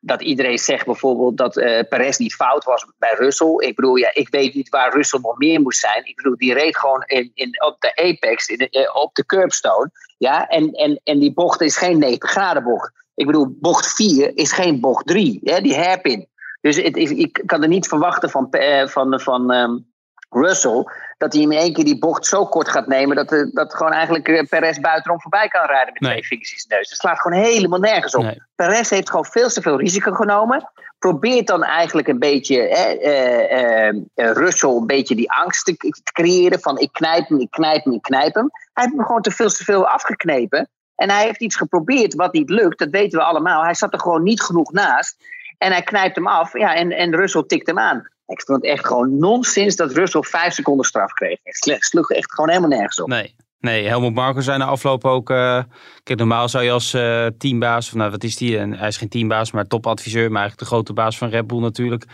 [0.08, 3.56] dat iedereen zegt bijvoorbeeld dat uh, Perez niet fout was bij Russell.
[3.58, 6.06] Ik bedoel, ja, ik weet niet waar Russell nog meer moest zijn.
[6.06, 9.91] Ik bedoel, die reed gewoon in, in, op de apex, in eh, op de curbstone.
[10.17, 12.91] Ja, en, en, en die bocht is geen 90 graden bocht.
[13.15, 16.28] Ik bedoel, bocht 4 is geen bocht 3, hè, die hairpin.
[16.62, 19.91] Dus het ik kan er niet verwachten van, uh, van, van um,
[20.29, 20.85] Russell
[21.17, 23.91] dat hij in één keer die bocht zo kort gaat nemen dat, uh, dat gewoon
[23.91, 26.11] eigenlijk uh, Perez buitenom voorbij kan rijden met nee.
[26.11, 26.89] twee vingers in zijn neus.
[26.89, 28.23] Dat slaat gewoon helemaal nergens op.
[28.23, 28.41] Nee.
[28.55, 30.69] Perez heeft gewoon veel te veel risico genomen.
[30.99, 36.77] Probeert dan eigenlijk een beetje eh, Russell een beetje die angst te, te, creëren van
[36.77, 38.49] ik knijp hem, ik knijp hem, ik knijp hem.
[38.73, 40.69] Hij heeft hem gewoon te veel te veel afgeknepen.
[40.95, 43.63] En hij heeft iets geprobeerd wat niet lukt, dat weten we allemaal.
[43.63, 45.17] Hij zat er gewoon niet genoeg naast.
[45.57, 48.07] En hij knijpt hem af ja, en, en Russell tikt hem aan.
[48.27, 51.39] Ik vond het echt gewoon nonsens dat Russell vijf seconden straf kreeg.
[51.43, 53.07] Het sloeg echt gewoon helemaal nergens op.
[53.07, 53.35] Nee.
[53.59, 55.29] Nee, Helmut Marko zei na afloop ook.
[55.29, 55.63] Uh,
[56.03, 58.57] kijk, normaal zou je als uh, teambaas, of nou wat is die?
[58.57, 61.59] En hij is geen teambaas, maar topadviseur, maar eigenlijk de grote baas van Red Bull
[61.59, 62.05] natuurlijk.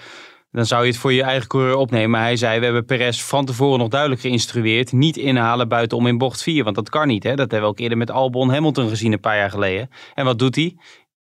[0.52, 2.10] dan zou je het voor je eigen coureur opnemen.
[2.10, 4.92] Maar hij zei, we hebben Perez van tevoren nog duidelijk geïnstrueerd.
[4.92, 6.64] Niet inhalen buitenom in bocht 4.
[6.64, 7.24] Want dat kan niet.
[7.24, 7.36] Hè?
[7.36, 9.90] Dat hebben we ook eerder met Albon Hamilton gezien een paar jaar geleden.
[10.14, 10.76] En wat doet hij?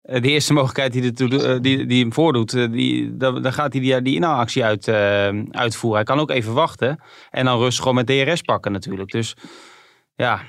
[0.02, 3.74] Eh, de eerste mogelijkheid die, de, eh, die, die hem voordoet, eh, die, dan, gaat
[3.74, 4.88] hij die, die inhaalactie uit,
[5.52, 5.98] uitvoeren.
[5.98, 7.00] Hij kan ook even wachten.
[7.30, 9.12] En dan rust gewoon met DRS pakken natuurlijk.
[9.12, 9.36] Dus
[10.16, 10.40] ja,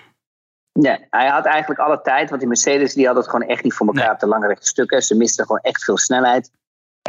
[0.73, 3.75] Nee, hij had eigenlijk alle tijd, want die Mercedes die had het gewoon echt niet
[3.75, 5.03] voor elkaar op de lange rechte stukken.
[5.03, 6.51] Ze misten gewoon echt veel snelheid.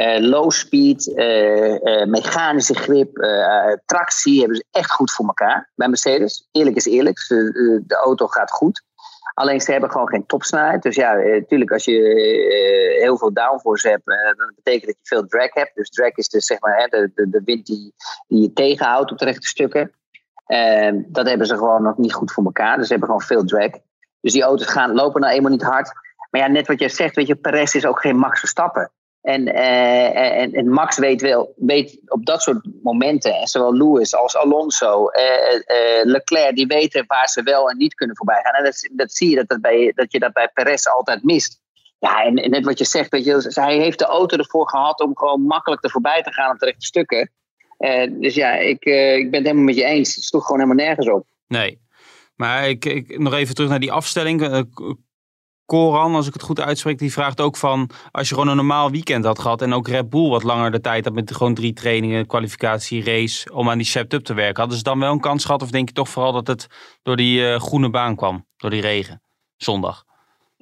[0.02, 3.16] Uh, low speed, uh, mechanische grip,
[3.86, 6.48] tractie hebben ze echt goed voor elkaar bij Mercedes.
[6.52, 7.18] Eerlijk is eerlijk,
[7.86, 8.82] de auto gaat goed.
[9.34, 10.82] Alleen ze hebben gewoon geen topsnelheid.
[10.82, 14.04] Dus ja, natuurlijk als je heel veel downforce hebt,
[14.36, 15.74] dan betekent dat je veel drag hebt.
[15.74, 17.94] Dus drag is dus zeg maar de, de, wind die,
[18.28, 19.92] die je tegenhoudt op de rechte stukken.
[21.06, 22.76] Dat hebben ze gewoon nog niet goed voor elkaar.
[22.76, 23.70] Dus ze hebben gewoon veel drag.
[24.20, 25.92] Dus die auto's gaan, lopen nou eenmaal niet hard.
[26.30, 28.90] Maar ja, net wat jij zegt, weet je, Perez is ook geen Max Verstappen.
[29.24, 34.14] En, uh, en, en, Max weet wel, weet op dat soort momenten, en zowel Lewis
[34.14, 38.52] als Alonso, uh, Leclerc, die weten waar ze wel en niet kunnen voorbij gaan.
[38.52, 41.60] En dat, dat zie je dat, dat, bij, dat je dat bij Perez altijd mist.
[41.98, 45.00] Ja, en, en net wat je zegt, weet je, hij heeft de auto ervoor gehad
[45.00, 47.30] om gewoon makkelijk er voorbij te gaan op de rechte stukken.
[48.10, 50.14] Dus ja, ik, ik ben het helemaal met je eens.
[50.14, 51.26] Het sloeg gewoon helemaal nergens op.
[51.48, 51.80] Nee.
[52.36, 54.66] Maar ik, ik, nog even terug naar die afstelling.
[55.66, 57.90] Koran, als ik het goed uitspreek, die vraagt ook van...
[58.10, 59.62] als je gewoon een normaal weekend had gehad...
[59.62, 62.26] en ook Red Bull wat langer de tijd had met gewoon drie trainingen...
[62.26, 64.60] kwalificatie, race, om aan die setup te werken...
[64.60, 65.62] hadden ze dan wel een kans gehad?
[65.62, 66.66] Of denk je toch vooral dat het
[67.02, 68.46] door die groene baan kwam?
[68.56, 69.22] Door die regen,
[69.56, 70.04] zondag?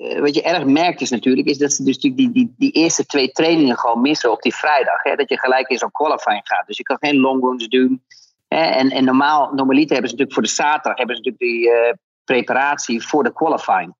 [0.02, 3.06] uh, wat je erg merkt is natuurlijk, is dat ze dus die, die, die, eerste
[3.06, 5.02] twee trainingen gewoon missen op die vrijdag.
[5.02, 6.66] Hè, dat je gelijk in zo'n qualifying gaat.
[6.66, 8.02] Dus je kan geen long runs doen.
[8.48, 11.68] Hè, en, en normaal, normaliter hebben ze natuurlijk voor de zaterdag hebben ze natuurlijk die
[11.68, 11.92] uh,
[12.24, 13.94] preparatie voor de qualifying.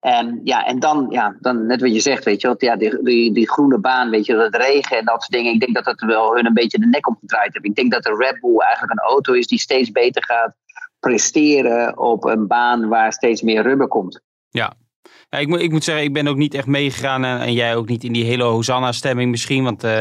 [0.00, 3.02] En, ja, en dan, ja, dan, net wat je zegt, weet je wel, ja, die,
[3.02, 5.52] die, die groene baan, weet je, dat regen en dat soort dingen.
[5.52, 7.64] Ik denk dat dat wel hun een beetje de nek omgedraaid heeft.
[7.64, 10.54] Ik denk dat de Red Bull eigenlijk een auto is die steeds beter gaat
[11.00, 14.20] presteren op een baan waar steeds meer rubber komt.
[14.48, 14.74] Ja,
[15.30, 17.88] ja, ik, moet, ik moet zeggen, ik ben ook niet echt meegegaan en, jij ook
[17.88, 19.64] niet in die hele Hosanna-stemming misschien.
[19.64, 20.00] Want uh,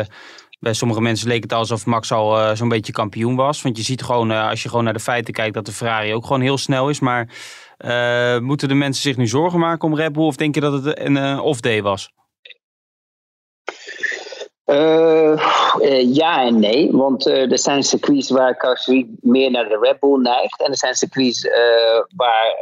[0.59, 3.61] bij sommige mensen leek het alsof Max al uh, zo'n beetje kampioen was.
[3.61, 6.13] Want je ziet gewoon, uh, als je gewoon naar de feiten kijkt, dat de Ferrari
[6.13, 6.99] ook gewoon heel snel is.
[6.99, 7.29] Maar
[8.41, 10.25] moeten de mensen zich nu zorgen maken om Red Bull?
[10.25, 12.11] Of denk je dat het een off-day was?
[16.01, 20.61] ja en nee, want er zijn circuits waar Karusselli meer naar de Red Bull neigt.
[20.61, 21.47] En er zijn circuits
[22.15, 22.55] waar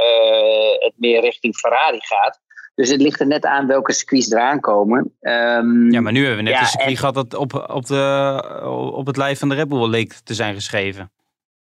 [0.79, 2.39] het meer richting Ferrari gaat.
[2.75, 5.13] Dus het ligt er net aan welke circuits eraan komen.
[5.21, 8.91] Um, ja, maar nu hebben we net ja, een circuit gehad dat op, op, de,
[8.93, 11.11] op het lijf van de Red Bull leek te zijn geschreven.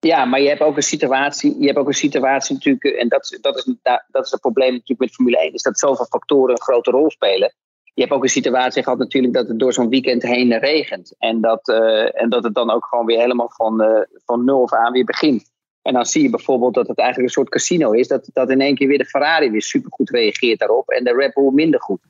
[0.03, 3.37] Ja, maar je hebt ook een situatie, je hebt ook een situatie natuurlijk, en dat,
[3.41, 3.75] dat, is,
[4.07, 7.09] dat is het probleem natuurlijk met Formule 1, is dat zoveel factoren een grote rol
[7.09, 7.53] spelen.
[7.93, 11.15] Je hebt ook een situatie gehad natuurlijk dat het door zo'n weekend heen regent.
[11.17, 14.63] En dat, uh, en dat het dan ook gewoon weer helemaal van, uh, van nul
[14.63, 15.51] af aan weer begint.
[15.81, 18.07] En dan zie je bijvoorbeeld dat het eigenlijk een soort casino is.
[18.07, 20.89] Dat, dat in één keer weer de Ferrari weer supergoed reageert daarop.
[20.89, 22.01] En de Red Bull minder goed.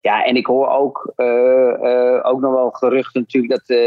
[0.00, 1.12] Ja, en ik hoor ook,
[2.22, 3.78] ook nog wel geruchten natuurlijk dat,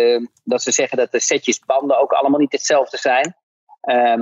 [0.44, 3.36] dat ze zeggen dat de setjes banden ook allemaal niet hetzelfde zijn.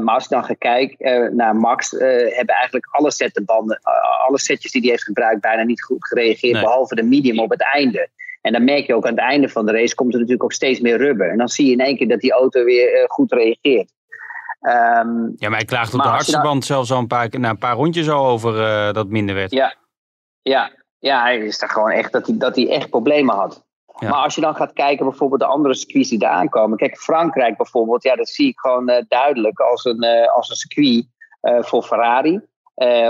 [0.04, 3.80] Maar als je dan gaat kijken naar Max, hebben eigenlijk alle setten banden,
[4.28, 6.54] alle setjes die hij heeft gebruikt, bijna niet goed gereageerd.
[6.54, 6.64] Nee.
[6.64, 8.10] Behalve de medium op het einde.
[8.42, 10.54] En dan merk je ook aan het einde van de race komt er natuurlijk ook
[10.54, 11.30] steeds meer rubber.
[11.30, 13.92] En dan zie je in één keer dat die auto weer goed reageert.
[14.62, 17.50] Um, ja, maar hij klaagt op de hardste nou, band zelfs al een paar, na
[17.50, 18.54] een paar rondjes al over
[18.94, 19.52] dat minder werd.
[19.52, 19.76] Ja,
[20.42, 23.68] ja, ja hij is daar gewoon echt dat hij, dat hij echt problemen had.
[24.00, 26.78] Maar als je dan gaat kijken bijvoorbeeld de andere circuits die daar aankomen.
[26.78, 30.56] Kijk, Frankrijk bijvoorbeeld, ja, dat zie ik gewoon uh, duidelijk als een, uh, als een
[30.56, 31.08] circuit
[31.42, 32.42] voor Ferrari.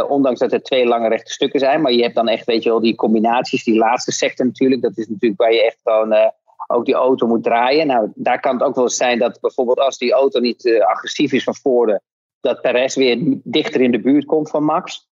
[0.08, 1.82] ondanks dat er twee lange rechte stukken zijn.
[1.82, 4.82] Maar je hebt dan echt, weet je wel, die combinaties, die laatste sector natuurlijk.
[4.82, 6.32] Dat is natuurlijk waar je echt gewoon
[6.67, 7.88] ook die auto moet draaien.
[7.88, 11.43] Nou, daar kan het ook wel zijn dat bijvoorbeeld als die auto niet agressief is
[11.43, 12.02] van voren,
[12.41, 15.08] dat Perez weer dichter in de buurt komt van Max.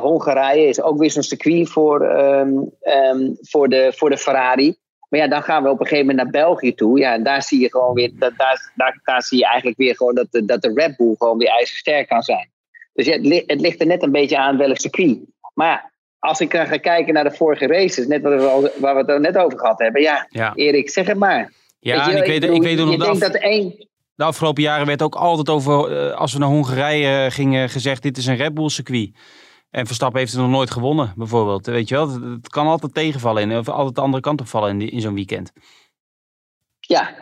[0.00, 4.76] Hongarije is ook weer zo'n circuit voor, um, um, voor, de, voor de Ferrari.
[5.08, 6.98] Maar ja, dan gaan we op een gegeven moment naar België toe.
[6.98, 9.96] Ja, en daar zie je gewoon weer, dat, daar, daar, daar zie je eigenlijk weer
[9.96, 12.50] gewoon dat de, dat de Red Bull gewoon weer ijzersterk kan zijn.
[12.92, 15.18] Dus ja, het, ligt, het ligt er net een beetje aan welk circuit.
[15.54, 18.94] Maar ja, als ik ga kijken naar de vorige races, net wat we al, waar
[18.94, 20.02] we het net over gehad hebben.
[20.02, 20.54] Ja, ja.
[20.54, 21.52] Erik, zeg het maar.
[21.78, 23.88] Ja, je, ik, weet, ik weet nog dat, dat één...
[24.14, 28.16] De afgelopen jaren werd ook altijd over, uh, als we naar Hongarije gingen, gezegd: dit
[28.16, 29.10] is een Red Bull circuit.
[29.70, 31.66] En Verstappen heeft het nog nooit gewonnen, bijvoorbeeld.
[31.66, 34.90] Weet je wel, het, kan altijd tegenvallen in, of altijd de andere kant opvallen in,
[34.90, 35.52] in zo'n weekend.
[36.80, 37.14] Ja,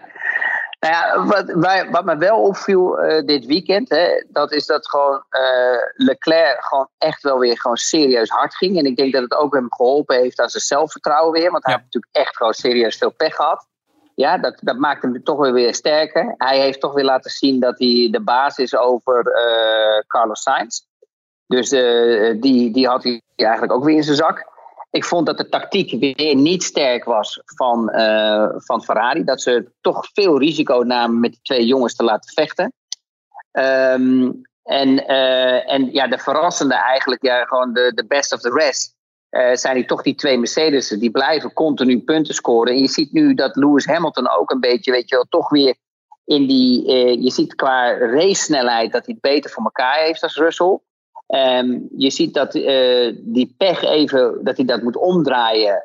[0.85, 4.89] nou ja, wat, wij, wat me wel opviel uh, dit weekend, hè, dat is dat
[4.89, 8.79] gewoon uh, Leclerc gewoon echt wel weer gewoon serieus hard ging.
[8.79, 11.51] En ik denk dat het ook hem geholpen heeft aan zijn zelfvertrouwen weer.
[11.51, 11.81] Want hij ja.
[11.81, 13.67] heeft natuurlijk echt gewoon serieus veel pech gehad.
[14.15, 16.35] Ja, dat, dat maakt hem toch weer, weer sterker.
[16.39, 20.83] Hij heeft toch weer laten zien dat hij de baas is over uh, Carlos Sainz.
[21.47, 24.53] Dus uh, die, die had hij eigenlijk ook weer in zijn zak.
[24.91, 29.25] Ik vond dat de tactiek weer niet sterk was van, uh, van Ferrari.
[29.25, 32.73] Dat ze toch veel risico namen met die twee jongens te laten vechten.
[33.53, 35.07] Um, en,
[35.67, 38.95] en ja, de verrassende eigenlijk, ja, gewoon de, de best of the rest.
[39.61, 42.73] Zijn die toch die twee Mercedes die blijven continu punten scoren.
[42.73, 45.75] En je ziet nu dat Lewis Hamilton ook een beetje, weet je wel, toch weer
[46.25, 46.93] in die.
[47.23, 50.81] Je ziet qua race-snelheid dat hij het beter voor elkaar heeft als Russell.
[51.35, 55.85] Um, je ziet dat uh, die pech even, dat hij dat moet omdraaien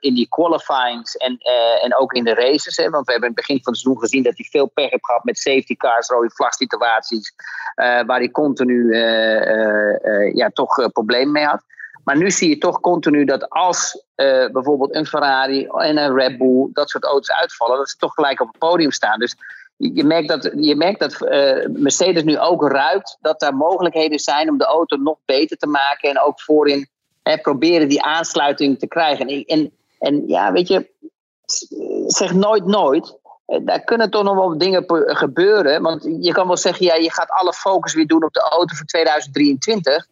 [0.00, 1.38] in die qualifyings en,
[1.82, 2.76] en ook in de races.
[2.76, 2.90] Hè?
[2.90, 5.04] Want we hebben in het begin van het seizoen gezien dat hij veel pech heeft
[5.04, 7.34] gehad met safety cars, rode vlagsituaties,
[7.76, 8.96] waar hij continu
[10.34, 11.62] ja, toch problemen mee had.
[12.04, 14.04] Maar nu zie je toch continu dat als
[14.52, 18.40] bijvoorbeeld een Ferrari en een Red Bull, dat soort auto's uitvallen, dat ze toch gelijk
[18.40, 19.18] op het podium staan.
[19.18, 19.36] Dus
[19.76, 24.50] je merkt dat, je merkt dat uh, Mercedes nu ook ruikt dat er mogelijkheden zijn
[24.50, 26.88] om de auto nog beter te maken en ook voorin
[27.22, 29.26] hè, proberen die aansluiting te krijgen.
[29.26, 30.90] En, en, en ja, weet je,
[32.06, 33.18] zeg nooit nooit.
[33.46, 35.82] Eh, daar kunnen toch nog wel dingen gebeuren.
[35.82, 38.74] Want je kan wel zeggen, ja, je gaat alle focus weer doen op de auto
[38.74, 40.06] voor 2023.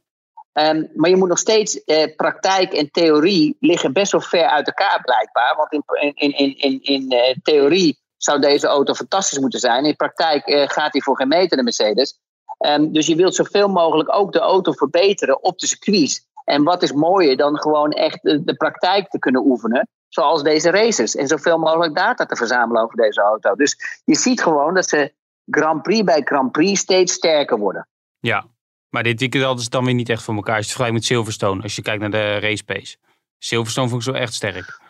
[0.53, 4.66] Um, maar je moet nog steeds, eh, praktijk en theorie liggen best wel ver uit
[4.66, 5.57] elkaar blijkbaar.
[5.57, 9.85] Want in, in, in, in, in theorie zou deze auto fantastisch moeten zijn.
[9.85, 12.19] In praktijk uh, gaat hij voor geen meter de Mercedes.
[12.59, 16.27] Um, dus je wilt zoveel mogelijk ook de auto verbeteren op de circuits.
[16.45, 19.89] En wat is mooier dan gewoon echt de, praktijk te kunnen oefenen.
[20.09, 21.17] Zoals deze races.
[21.17, 23.55] En zoveel mogelijk data te verzamelen over deze auto.
[23.55, 25.13] Dus je ziet gewoon dat ze
[25.47, 27.89] Grand Prix bij Grand Prix steeds sterker worden.
[28.21, 28.47] Ja,
[28.89, 30.57] maar dit weekend hadden dan weer niet echt voor elkaar.
[30.57, 32.97] Het vergelijkt met Silverstone, als je kijkt naar de race pace.
[33.39, 34.81] Silverstone vond ik zo echt sterk.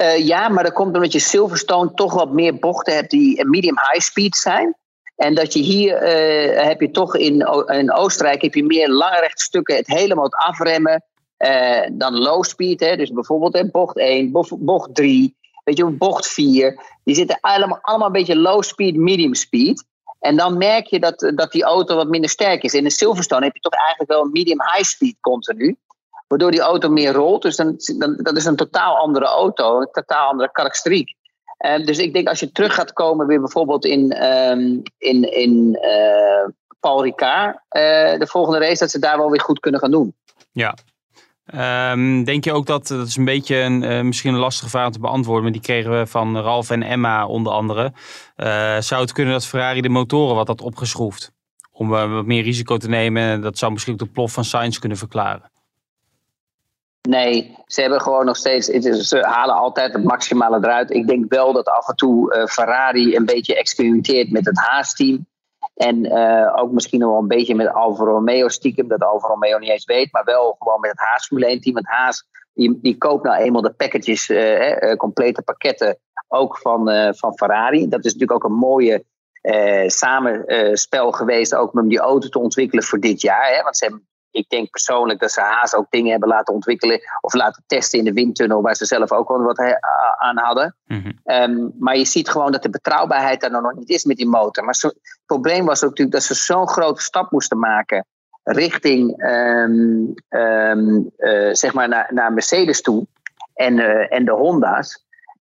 [0.00, 3.78] Uh, ja, maar dat komt omdat je Silverstone toch wat meer bochten hebt die medium
[3.78, 4.74] high speed zijn.
[5.16, 9.30] En dat je hier uh, heb je toch in, in Oostenrijk heb je meer lange
[9.34, 11.04] stukken, het helemaal afremmen.
[11.38, 16.26] Uh, dan low speed, hè, dus bijvoorbeeld hè, bocht 1, bocht 3, weet je, bocht
[16.26, 16.80] 4.
[17.04, 19.84] Die zitten allemaal, allemaal een beetje low speed, medium speed.
[20.20, 22.74] En dan merk je dat, dat die auto wat minder sterk is.
[22.74, 25.76] In de Silverstone heb je toch eigenlijk wel een medium-high speed continu.
[26.30, 27.42] Waardoor die auto meer rolt.
[27.42, 29.80] Dus dan, dan, dat is een totaal andere auto.
[29.80, 31.14] Een totaal andere karakteristiek.
[31.66, 35.78] Uh, dus ik denk als je terug gaat komen weer bijvoorbeeld in, um, in, in
[35.82, 36.48] uh,
[36.80, 37.54] Paul Ricard.
[37.54, 40.14] Uh, de volgende race dat ze daar wel weer goed kunnen gaan doen.
[40.52, 40.74] Ja,
[41.92, 45.00] Um, denk je ook dat, dat is een beetje een, misschien een lastige vraag te
[45.00, 47.92] beantwoorden, maar die kregen we van Ralf en Emma onder andere.
[48.80, 51.32] Zou het kunnen dat Ferrari de motoren wat had opgeschroefd?
[51.72, 53.40] Om wat meer risico te nemen.
[53.40, 55.50] Dat zou misschien ook de plof van Sainz kunnen verklaren.
[57.08, 58.66] Nee, ze hebben gewoon nog steeds.
[59.08, 60.90] Ze halen altijd het maximale eruit.
[60.90, 65.26] Ik denk wel dat af en toe Ferrari een beetje experimenteert met het Haas-team.
[65.74, 69.70] En uh, ook misschien wel een beetje met Alfa Romeo stiekem, dat Alfa Romeo niet
[69.70, 71.74] eens weet, maar wel gewoon met het Haas Formule 1 team.
[71.74, 77.36] Want Haas die, die koopt nou eenmaal de packages, uh, complete pakketten, ook van, van
[77.36, 77.88] Ferrari.
[77.88, 79.04] Dat is natuurlijk ook een mooie
[79.86, 83.54] samenspel geweest, ook om die auto te ontwikkelen voor dit jaar.
[83.54, 83.62] Hè?
[83.62, 87.34] Want ze hebben ik denk persoonlijk dat ze Haas ook dingen hebben laten ontwikkelen of
[87.34, 89.58] laten testen in de windtunnel, waar ze zelf ook wel wat
[90.18, 90.76] aan hadden.
[90.86, 94.28] Mm um, maar je ziet gewoon dat de betrouwbaarheid daar nog niet is met die
[94.28, 94.64] motor.
[94.64, 98.06] Maar zo, het probleem was ook natuurlijk dat ze zo'n grote stap moesten maken
[98.42, 103.06] richting um, um, uh, zeg maar naar, naar Mercedes toe
[103.54, 105.04] en, uh, en de Honda's.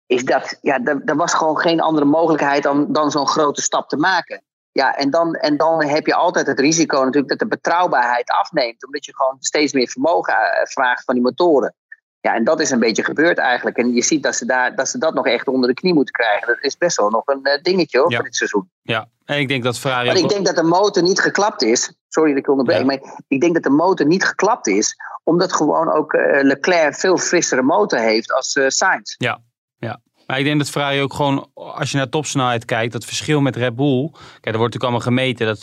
[0.06, 3.96] Is dat, ja, er was gewoon geen andere mogelijkheid dan, dan zo'n grote stap te
[3.96, 4.42] maken.
[4.78, 8.86] Ja, en dan, en dan heb je altijd het risico natuurlijk dat de betrouwbaarheid afneemt.
[8.86, 11.74] Omdat je gewoon steeds meer vermogen eh, vraagt van die motoren.
[12.20, 13.76] Ja, en dat is een beetje gebeurd eigenlijk.
[13.76, 16.14] En je ziet dat ze, daar, dat, ze dat nog echt onder de knie moeten
[16.14, 16.46] krijgen.
[16.46, 18.16] Dat is best wel nog een uh, dingetje hoor, ja.
[18.16, 18.70] voor dit seizoen.
[18.82, 20.06] Ja, en ik denk dat Ferrari...
[20.06, 21.92] Maar ik denk dat de motor niet geklapt is.
[22.08, 22.84] Sorry dat ik onderbreek, ja.
[22.84, 24.96] maar ik denk dat de motor niet geklapt is.
[25.24, 29.14] Omdat gewoon ook uh, Leclerc veel frissere motor heeft als Sainz.
[29.16, 29.40] Ja,
[29.76, 30.00] ja.
[30.28, 33.56] Maar ik denk dat Ferrari ook gewoon, als je naar topsnelheid kijkt, dat verschil met
[33.56, 34.10] Red Bull.
[34.10, 35.46] Kijk, er wordt natuurlijk allemaal gemeten.
[35.46, 35.62] Dat,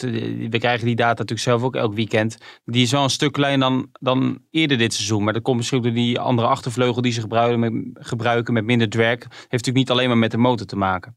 [0.52, 2.38] we krijgen die data natuurlijk zelf ook elk weekend.
[2.64, 5.24] Die is wel een stuk kleiner dan, dan eerder dit seizoen.
[5.24, 8.90] Maar dat komt misschien door die andere achtervleugel die ze gebruiken met, gebruiken met minder
[8.90, 9.08] drag.
[9.08, 11.16] Heeft natuurlijk niet alleen maar met de motor te maken.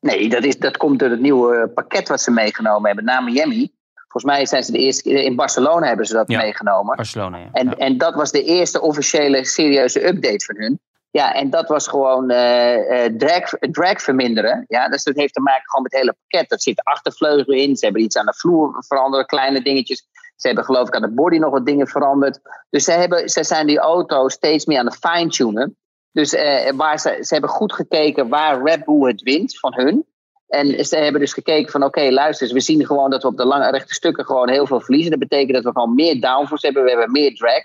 [0.00, 3.72] Nee, dat, is, dat komt door het nieuwe pakket wat ze meegenomen hebben naar Miami.
[3.94, 6.96] Volgens mij zijn ze de eerste in Barcelona hebben ze dat ja, meegenomen.
[6.96, 7.48] Barcelona, ja.
[7.52, 7.76] En, ja.
[7.76, 10.80] en dat was de eerste officiële serieuze update van hun.
[11.12, 14.64] Ja, en dat was gewoon uh, uh, drag, drag verminderen.
[14.68, 16.52] Ja, dus dat heeft te maken gewoon met het hele pakket.
[16.52, 17.76] Er zit achtervleugel in.
[17.76, 20.08] Ze hebben iets aan de vloer veranderd, kleine dingetjes.
[20.36, 22.40] Ze hebben geloof ik aan de body nog wat dingen veranderd.
[22.70, 25.76] Dus ze, hebben, ze zijn die auto steeds meer aan het fine-tunen.
[26.12, 26.34] Dus
[26.76, 30.06] waar ze, ze hebben goed gekeken waar Red Bull het wint van hun.
[30.48, 33.44] En ze hebben dus gekeken van oké, luister we zien gewoon dat we op de
[33.44, 35.10] lange rechte stukken gewoon heel veel verliezen.
[35.10, 37.62] Dat betekent dat we gewoon meer downforce hebben, we hebben meer drag.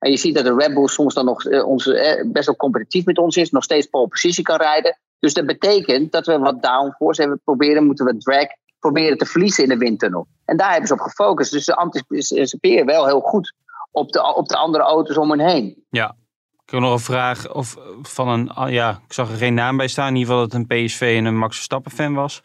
[0.00, 2.56] En je ziet dat de Red Bull soms dan nog eh, ons, eh, best wel
[2.56, 4.98] competitief met ons is, nog steeds pole positie kan rijden.
[5.18, 8.46] Dus dat betekent dat we wat downforce hebben proberen, moeten we drag
[8.78, 10.26] proberen te verliezen in de windtunnel.
[10.44, 11.52] En daar hebben ze op gefocust.
[11.52, 13.54] Dus ze anticiperen wel heel goed
[13.90, 15.84] op de, op de andere auto's om hen heen.
[15.90, 16.16] Ja,
[16.64, 19.76] ik heb nog een vraag of van een, ah, ja, ik zag er geen naam
[19.76, 20.08] bij staan.
[20.08, 22.42] In ieder geval dat het een PSV en een Max Verstappen fan was.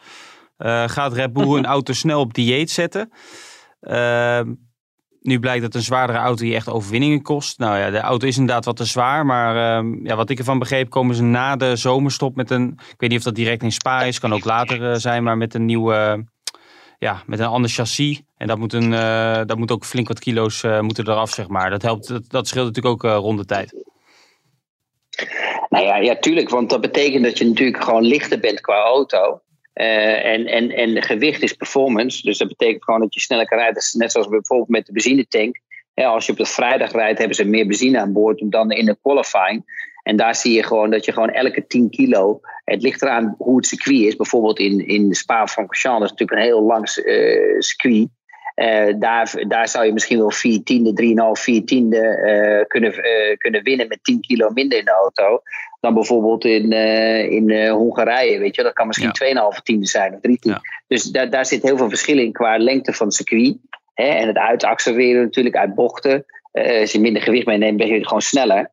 [0.58, 3.12] Uh, gaat Red Bull een auto snel op dieet zetten?
[3.80, 4.40] Uh,
[5.26, 7.58] nu blijkt dat een zwaardere auto je echt overwinningen kost.
[7.58, 9.26] Nou ja, de auto is inderdaad wat te zwaar.
[9.26, 12.72] Maar uh, ja, wat ik ervan begreep, komen ze na de zomerstop met een.
[12.78, 15.36] Ik weet niet of dat direct in Spa is, kan ook later uh, zijn, maar
[15.36, 16.24] met een nieuwe.
[16.98, 18.22] ja, met een ander chassis.
[18.36, 18.90] En dat moet, een,
[19.46, 21.70] dat moet ook flink wat kilo's moeten eraf, zeg maar.
[21.70, 23.84] Dat helpt, dat, dat scheelt natuurlijk ook rondetijd.
[25.68, 26.48] Nou ja, ja, tuurlijk.
[26.48, 29.40] Want dat betekent dat je natuurlijk gewoon lichter bent qua auto.
[29.80, 32.22] Uh, en, en, en gewicht is performance.
[32.22, 33.82] Dus dat betekent gewoon dat je sneller kan rijden.
[33.92, 35.60] Net zoals bijvoorbeeld met de benzinetank.
[35.94, 38.84] Ja, als je op de vrijdag rijdt, hebben ze meer benzine aan boord dan in
[38.84, 39.64] de qualifying.
[40.02, 42.40] En daar zie je gewoon dat je gewoon elke 10 kilo.
[42.64, 44.16] Het ligt eraan hoe het circuit is.
[44.16, 48.08] Bijvoorbeeld in, in Spa-Francorchamps, dat is natuurlijk een heel lang uh, circuit.
[48.56, 53.36] Uh, daar, daar zou je misschien wel 4 tiende, 3,5, 4 tiende uh, kunnen, uh,
[53.36, 55.42] kunnen winnen met 10 kilo minder in de auto.
[55.80, 56.72] Dan bijvoorbeeld in,
[57.30, 58.38] in Hongarije.
[58.38, 59.52] Weet je, dat kan misschien ja.
[59.56, 60.58] 2,5 tiende zijn of 3 tiende.
[60.62, 60.70] Ja.
[60.86, 63.56] Dus daar, daar zit heel veel verschil in qua lengte van het circuit.
[63.94, 66.24] Hè, en het uitaccelereren natuurlijk uit bochten.
[66.52, 68.70] als je minder gewicht meeneemt, ben je gewoon sneller.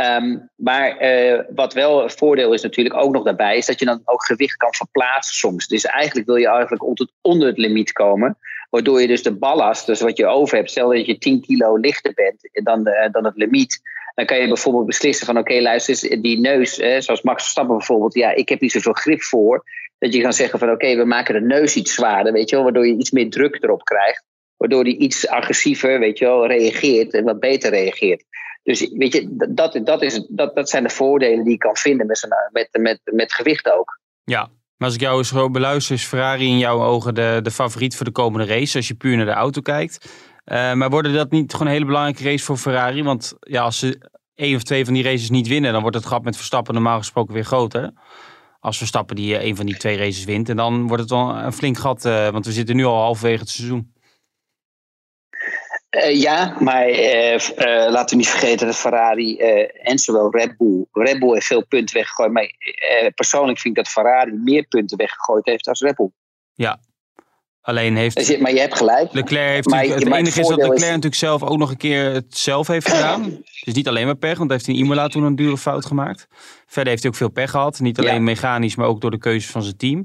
[0.00, 3.84] Um, maar uh, wat wel een voordeel is natuurlijk ook nog daarbij, is dat je
[3.84, 5.66] dan ook gewicht kan verplaatsen soms.
[5.66, 8.38] Dus eigenlijk wil je eigenlijk onder, onder het limiet komen,
[8.74, 11.76] waardoor je dus de ballast, dus wat je over hebt, stel dat je 10 kilo
[11.76, 13.80] lichter bent dan, de, dan het limiet,
[14.14, 18.14] dan kan je bijvoorbeeld beslissen van oké, okay, luister, die neus, zoals Max Verstappen bijvoorbeeld,
[18.14, 19.64] ja, ik heb niet zoveel grip voor,
[19.98, 22.64] dat je kan zeggen van oké, we maken de neus iets zwaarder, weet je wel,
[22.64, 24.24] waardoor je iets meer druk erop krijgt,
[24.56, 28.24] waardoor die iets agressiever, weet je wel, reageert en wat beter reageert.
[28.62, 32.06] Dus weet je, dat, dat, is, dat, dat zijn de voordelen die je kan vinden
[32.06, 34.00] met, met, met, met gewicht ook.
[34.24, 34.50] Ja,
[34.84, 38.12] als ik jou zo beluister, is Ferrari in jouw ogen de, de favoriet voor de
[38.12, 40.08] komende race, als je puur naar de auto kijkt.
[40.46, 43.02] Uh, maar worden dat niet gewoon een hele belangrijke race voor Ferrari?
[43.02, 46.06] Want ja, als ze één of twee van die races niet winnen, dan wordt het
[46.06, 47.92] gat met Verstappen normaal gesproken weer groter.
[48.60, 50.48] Als Verstappen die een van die twee races wint.
[50.48, 53.40] En dan wordt het wel een flink gat, uh, want we zitten nu al halverwege
[53.40, 53.93] het seizoen.
[55.94, 57.38] Uh, ja, maar uh, uh,
[57.90, 59.36] laten we niet vergeten dat Ferrari
[59.82, 60.84] en zowel Red Bull.
[60.92, 62.32] Red Bull heeft veel punten weggegooid.
[62.32, 62.52] Maar
[63.14, 66.10] persoonlijk vind ik dat Ferrari meer punten weggegooid heeft als Red Bull.
[66.54, 66.80] Ja,
[67.60, 68.16] alleen heeft.
[68.16, 69.12] Dus, maar je hebt gelijk.
[69.12, 70.86] Leclerc heeft maar, het enige is dat Leclerc is...
[70.86, 73.42] natuurlijk zelf ook nog een keer het zelf heeft gedaan.
[73.64, 76.26] dus niet alleen maar pech, want hij heeft in Imola toen een dure fout gemaakt.
[76.66, 77.80] Verder heeft hij ook veel pech gehad.
[77.80, 78.20] Niet alleen ja.
[78.20, 79.98] mechanisch, maar ook door de keuzes van zijn team.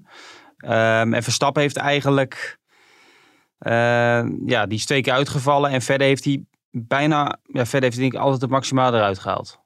[0.62, 2.59] Um, en Verstappen heeft eigenlijk
[4.46, 5.72] ja, die is twee keer uitgevallen.
[5.72, 9.20] En verder heeft hij bijna, ja, verder heeft hij denk ik altijd het maximaal eruit
[9.20, 9.60] gehaald.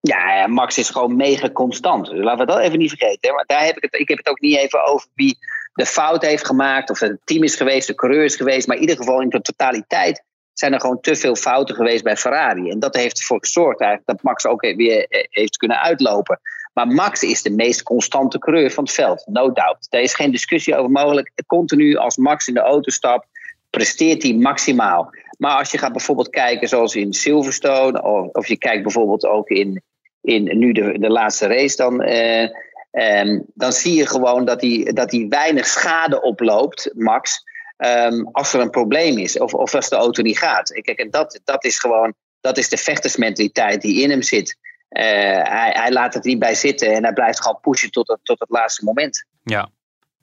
[0.00, 2.06] Ja, Max is gewoon mega constant.
[2.06, 3.34] Dus laten we dat even niet vergeten.
[3.34, 5.38] Maar daar heb ik, het, ik heb het ook niet even over wie
[5.72, 6.90] de fout heeft gemaakt.
[6.90, 8.66] Of het team is geweest, de coureur is geweest.
[8.66, 12.16] Maar in ieder geval in de totaliteit zijn er gewoon te veel fouten geweest bij
[12.16, 12.70] Ferrari.
[12.70, 16.40] En dat heeft ervoor gezorgd dat Max ook weer eh, heeft kunnen uitlopen.
[16.72, 19.86] Maar Max is de meest constante coureur van het veld, no doubt.
[19.90, 21.32] Daar is geen discussie over mogelijk.
[21.46, 23.26] Continu als Max in de auto stapt,
[23.70, 25.10] presteert hij maximaal.
[25.38, 28.02] Maar als je gaat bijvoorbeeld kijken zoals in Silverstone,
[28.32, 29.82] of, je kijkt bijvoorbeeld ook in,
[30.20, 32.42] in nu de, de laatste race, dan, eh,
[32.90, 37.42] eh, dan zie je gewoon dat hij, dat hij weinig schade oploopt, Max,
[37.76, 40.70] eh, als er een probleem is of, of als de auto niet gaat.
[40.70, 44.56] Kijk, en dat, dat is gewoon dat is de vechtersmentaliteit die in hem zit.
[44.90, 45.02] Uh,
[45.42, 48.40] hij, hij, laat het niet bij zitten en hij blijft gewoon pushen tot het, tot
[48.40, 49.26] het laatste moment.
[49.42, 49.68] Ja,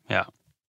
[0.07, 0.27] ja.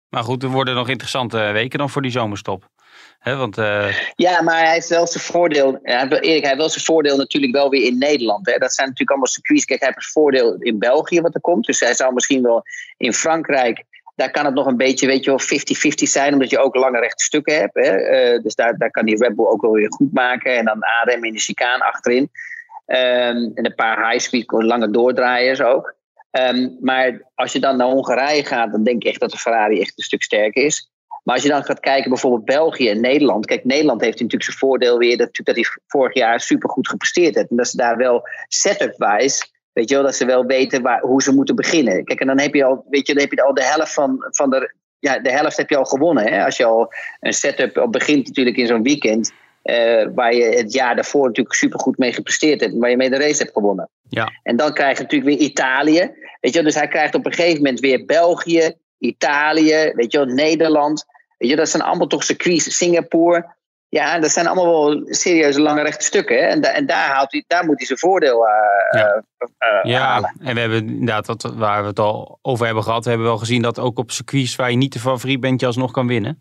[0.08, 2.70] Maar goed, er worden nog interessante weken dan voor die zomerstop.
[3.18, 3.94] He, want, uh...
[4.14, 5.78] Ja, maar hij heeft wel zijn voordeel.
[5.82, 8.46] Erik, hij heeft wel zijn voordeel natuurlijk wel weer in Nederland.
[8.46, 8.58] Hè.
[8.58, 9.64] Dat zijn natuurlijk allemaal circuits.
[9.64, 11.66] Kijk, hij heeft het voordeel in België wat er komt.
[11.66, 12.62] Dus hij zou misschien wel
[12.96, 13.84] in Frankrijk.
[14.16, 17.00] Daar kan het nog een beetje, weet je wel, 50-50 zijn, omdat je ook lange
[17.00, 17.74] rechte stukken hebt.
[17.74, 17.98] Hè.
[18.34, 20.56] Uh, dus daar, daar kan die Red Bull ook wel weer goed maken.
[20.56, 22.30] En dan ARM in de chicane achterin.
[22.86, 25.94] Um, en een paar high-speed lange doordraaiers ook.
[26.30, 29.80] Um, maar als je dan naar Hongarije gaat, dan denk ik echt dat de Ferrari
[29.80, 30.90] echt een stuk sterker is.
[31.22, 33.46] Maar als je dan gaat kijken bijvoorbeeld België en Nederland.
[33.46, 37.34] Kijk, Nederland heeft natuurlijk zijn voordeel weer dat, dat hij vorig jaar super goed gepresteerd
[37.34, 37.50] heeft.
[37.50, 41.22] En dat ze daar wel setup-wise, weet je wel, dat ze wel weten waar, hoe
[41.22, 42.04] ze moeten beginnen.
[42.04, 44.26] Kijk, en dan heb je al, weet je, dan heb je al de helft van,
[44.30, 46.32] van de, ja, de helft heb je al gewonnen.
[46.32, 46.44] Hè?
[46.44, 49.32] Als je al een setup al begint natuurlijk in zo'n weekend
[49.64, 52.74] eh, waar je het jaar daarvoor natuurlijk supergoed mee gepresteerd hebt.
[52.78, 53.88] Waar je mee de race hebt gewonnen.
[54.08, 54.32] Ja.
[54.42, 56.10] En dan krijg je natuurlijk weer Italië.
[56.40, 61.04] Weet je, dus hij krijgt op een gegeven moment weer België, Italië, weet je, Nederland.
[61.38, 62.76] Weet je, dat zijn allemaal toch circuits.
[62.76, 63.52] Singapore.
[63.88, 66.36] Ja, dat zijn allemaal wel serieuze lange rechte stukken.
[66.36, 66.42] Hè?
[66.42, 69.24] En, da en daar, haalt hij, daar moet hij zijn voordeel uh, Ja.
[69.38, 70.36] uh, Ja, halen.
[70.40, 73.38] en we hebben inderdaad, wat, waar we het al over hebben gehad, we hebben wel
[73.38, 76.38] gezien dat ook op circuits waar je niet de favoriet bent, je alsnog kan winnen.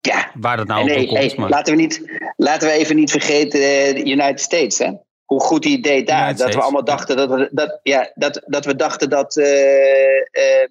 [0.00, 1.36] Ja, Waar dat nou nee, op komt.
[1.36, 4.78] maar- laten, we niet, laten we even niet vergeten eh, de United States.
[4.78, 4.90] Hè?
[5.24, 6.24] Hoe goed hij deed daar.
[6.24, 10.16] United dat we allemaal dachten dat, we, dat, ja, dat, dat we dachten dat, eh,
[10.16, 10.68] eh,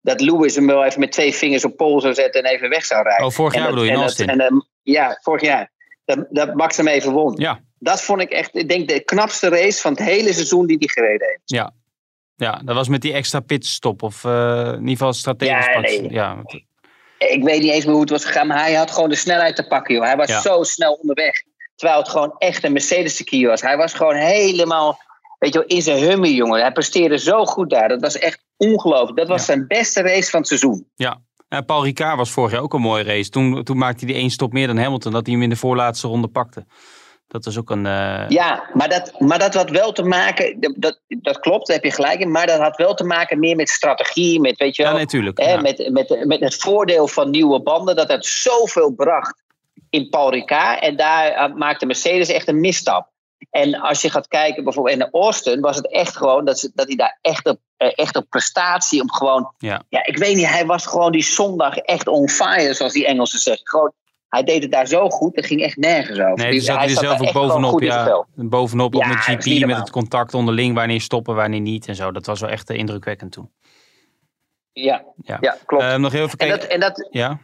[0.00, 2.84] dat Lewis hem wel even met twee vingers op pol zou zetten en even weg
[2.84, 3.26] zou rijden.
[3.26, 4.28] Oh, vorig En jaar bedoel je, dat- Austin.
[4.28, 5.70] en, ehm, ja, vorig jaar.
[6.04, 7.34] Dat, dat Max hem even won.
[7.36, 10.76] Ja, Dat vond ik echt, ik denk, de knapste race van het hele seizoen die
[10.78, 11.40] hij gereden heeft.
[11.44, 11.72] ja.
[12.36, 15.66] Ja, dat was met die extra pitstop of eh, in ieder geval strategisch.
[15.66, 16.10] Ja, nee.
[16.12, 16.42] ja,
[17.28, 19.56] Ik weet niet eens meer hoe het was gegaan, maar hij had gewoon de snelheid
[19.56, 19.94] te pakken.
[19.94, 20.04] Joh.
[20.04, 20.40] Hij was Ja.
[20.40, 21.32] zo snel onderweg.
[21.74, 23.60] Terwijl het gewoon echt een Mercedes-circuit was.
[23.60, 24.98] Hij was gewoon helemaal
[25.38, 26.60] weet je wel, in zijn hummer, jongen.
[26.60, 27.88] Hij presteerde zo goed daar.
[27.88, 29.18] Dat was echt ongelooflijk.
[29.18, 29.44] Dat was Ja.
[29.46, 30.86] zijn beste race van het seizoen.
[31.48, 33.30] En Paul Ricard was vorig jaar ook een mooie race.
[33.30, 35.56] Toen, toen maakte hij die één stop meer dan Hamilton, dat hij hem in de
[35.56, 36.66] voorlaatste ronde pakte.
[37.30, 37.86] Dat is ook een.
[37.86, 40.60] eh, Ja, maar dat, maar dat had wel te maken...
[40.76, 42.30] Dat, dat, klopt, daar heb je gelijk in.
[42.30, 44.40] Maar dat had wel te maken meer met strategie.
[44.40, 45.42] Met, weet je ja, wel, natuurlijk.
[45.42, 45.60] Ja.
[45.60, 49.42] met, met, met het voordeel van nieuwe banden, dat het zoveel bracht
[49.90, 50.80] in Paul Ricard.
[50.82, 53.08] En daar maakte Mercedes echt een misstap.
[53.50, 56.86] En als je gaat kijken bijvoorbeeld in Austin, was het echt gewoon dat, ze, dat
[56.86, 59.54] hij daar echt op, eh, echt op prestatie, om gewoon.
[59.58, 59.82] Ja.
[59.88, 63.38] ja, ik weet niet, hij was gewoon die zondag echt on fire, zoals die Engelsen
[63.38, 63.68] zeggen.
[63.68, 63.92] Gewoon,
[64.30, 66.36] hij deed het daar zo goed, er ging echt nergens over.
[66.36, 67.80] Nee, toen zat hij er zelf ook bovenop.
[67.80, 71.94] Ja, bovenop Ja, met dat GP, met het contact onderling, wanneer stoppen, wanneer niet en
[71.94, 72.12] zo.
[72.12, 73.50] Dat was wel echt indrukwekkend toen.
[74.72, 75.36] Ja, Ja.
[75.40, 75.56] ja.
[75.66, 75.84] klopt.
[75.84, 76.58] Eh, nog heel even en, kijken.
[76.60, 77.08] dat, en dat.
[77.10, 77.38] Ja,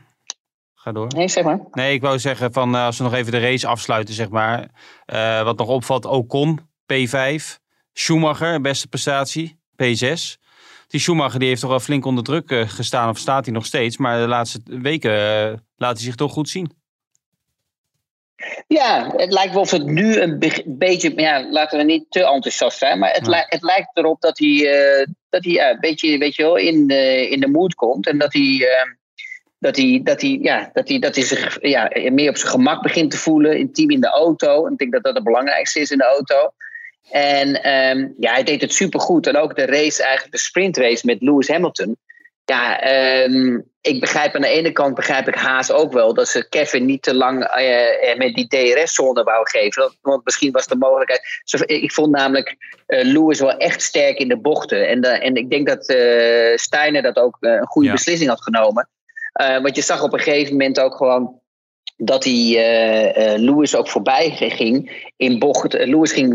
[0.75, 1.07] ga door.
[1.17, 1.61] Nee, zeg maar.
[1.71, 4.69] Nee, ik wou zeggen van eh, als we nog even de race afsluiten, zeg maar.
[5.05, 6.61] Eh, wat nog opvalt, Ocon,
[6.93, 7.59] P5.
[7.93, 10.37] Schumacher, beste prestatie, P6.
[10.87, 13.67] Die Schumacher die heeft toch al flink onder druk eh, gestaan, of staat hij nog
[13.67, 13.97] steeds.
[13.97, 15.13] Maar de laatste weken
[15.77, 16.71] laat hij zich toch goed zien.
[18.67, 21.13] Ja, het lijkt wel of het nu een be- beetje.
[21.17, 22.99] Ja, laten we niet te enthousiast zijn.
[22.99, 23.31] Maar het, Ja.
[23.33, 26.57] li- het lijkt erop dat hij, eh, dat hij ja, een beetje weet je wel,
[26.57, 28.07] in, de in de mood komt.
[28.07, 28.43] En dat hij.
[28.69, 28.91] eh,
[29.59, 32.83] dat hij, dat, hij, ja, dat, hij, dat hij zich ja, meer op zijn gemak
[32.83, 33.59] begint te voelen.
[33.59, 34.67] Intiem in de auto.
[34.67, 36.51] En ik denk dat dat het belangrijkste is in de auto.
[37.11, 39.27] En ehm, ja, hij deed het supergoed.
[39.27, 41.97] En ook de race, eigenlijk de sprintrace met Lewis Hamilton.
[42.47, 46.49] Ja, ehm, ik begrijp aan de ene kant begrijp ik Haas ook wel dat ze
[46.49, 49.93] Kevin niet te lang eh, eh, met die DRS-zone wou geven.
[50.01, 51.43] Want, misschien was de mogelijkheid.
[51.67, 54.89] Ik vond namelijk eh, Lewis wel echt sterk in de bochten.
[54.89, 55.85] En, en ik denk dat
[56.61, 57.95] Steiner dat ook een goede Ja.
[57.95, 58.89] beslissing had genomen.
[59.33, 61.41] Want je zag op een gegeven moment ook gewoon
[61.97, 65.73] dat hij Lewis ook voorbij ging in bocht.
[65.73, 66.35] Lewis ging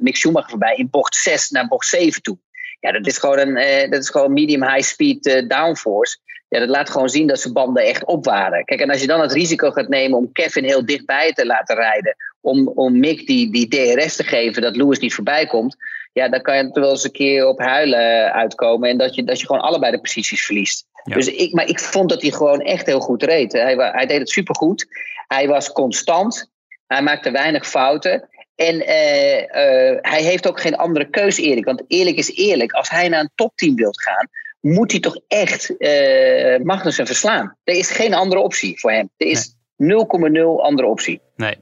[0.00, 2.38] Mick Schumacher voorbij in bocht 6 naar bocht 7 toe.
[2.80, 6.18] Ja, dat is gewoon een eh, dat is gewoon medium high speed eh, downforce.
[6.48, 8.64] Ja, dat laat gewoon zien dat zijn banden echt op waren.
[8.64, 11.76] Kijk, en als je dan het risico gaat nemen om Kevin heel dichtbij te laten
[11.76, 15.76] rijden, om, om Mick die, die DRS te geven dat Lewis niet voorbij komt,
[16.12, 19.14] ja, dan kan je er wel eens een keer op huilen eh, uitkomen en dat
[19.14, 20.86] je, dat je gewoon allebei de posities verliest.
[21.04, 21.14] Ja.
[21.14, 23.52] Dus ik, maar ik vond dat hij gewoon echt heel goed reed.
[23.52, 24.86] Hij, hij deed het supergoed.
[25.26, 26.50] Hij was constant.
[26.86, 28.28] Hij maakte weinig fouten.
[28.58, 31.64] En eh, eh, hij heeft ook geen andere keus, Erik.
[31.64, 34.28] Want eerlijk is eerlijk, als hij naar een topteam wilt gaan,
[34.60, 37.56] moet hij toch echt eh Magnussen verslaan.
[37.64, 39.10] Er is geen andere optie voor hem.
[39.16, 41.20] Er is 0,0 andere optie.
[41.36, 41.56] Nee.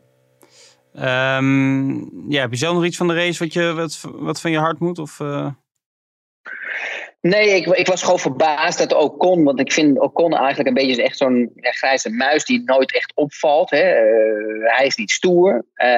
[0.94, 1.90] Ehm,
[2.32, 4.59] ja, heb je zelf nog iets van de race wat, je, wat, wat van je
[4.59, 4.99] hart moet?
[4.99, 5.20] Of?
[7.29, 11.03] Nee, ik, ik was gewoon verbaasd dat Ocon, want ik vind Ocon eigenlijk een beetje
[11.03, 13.70] echt zo'n grijze muis die nooit echt opvalt.
[13.70, 13.81] Hè.
[13.81, 15.64] Eh, hij is niet stoer.
[15.74, 15.89] Eh,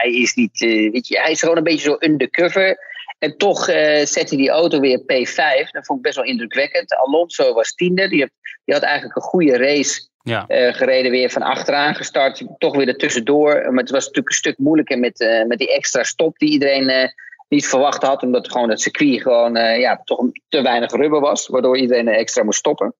[0.00, 2.78] hij is niet, eh, weet je, hij is gewoon een beetje zo undercover.
[3.18, 5.70] En toch eh, zet hij die auto weer P5.
[5.70, 6.94] Dat vond ik best wel indrukwekkend.
[6.96, 8.08] Alonso was tiende.
[8.08, 8.30] Die, had-
[8.64, 12.44] die had eigenlijk een goede race Ja, gereden, weer van achteraan gestart.
[12.58, 13.52] Toch weer er tussendoor.
[13.72, 17.12] Maar het was natuurlijk een stuk moeilijker met, met die extra stop die iedereen
[17.48, 18.22] niet verwacht had.
[18.22, 21.46] Omdat gewoon het circuit gewoon eh, ja, toch te weinig rubber was.
[21.46, 22.94] Waardoor iedereen extra moest stoppen.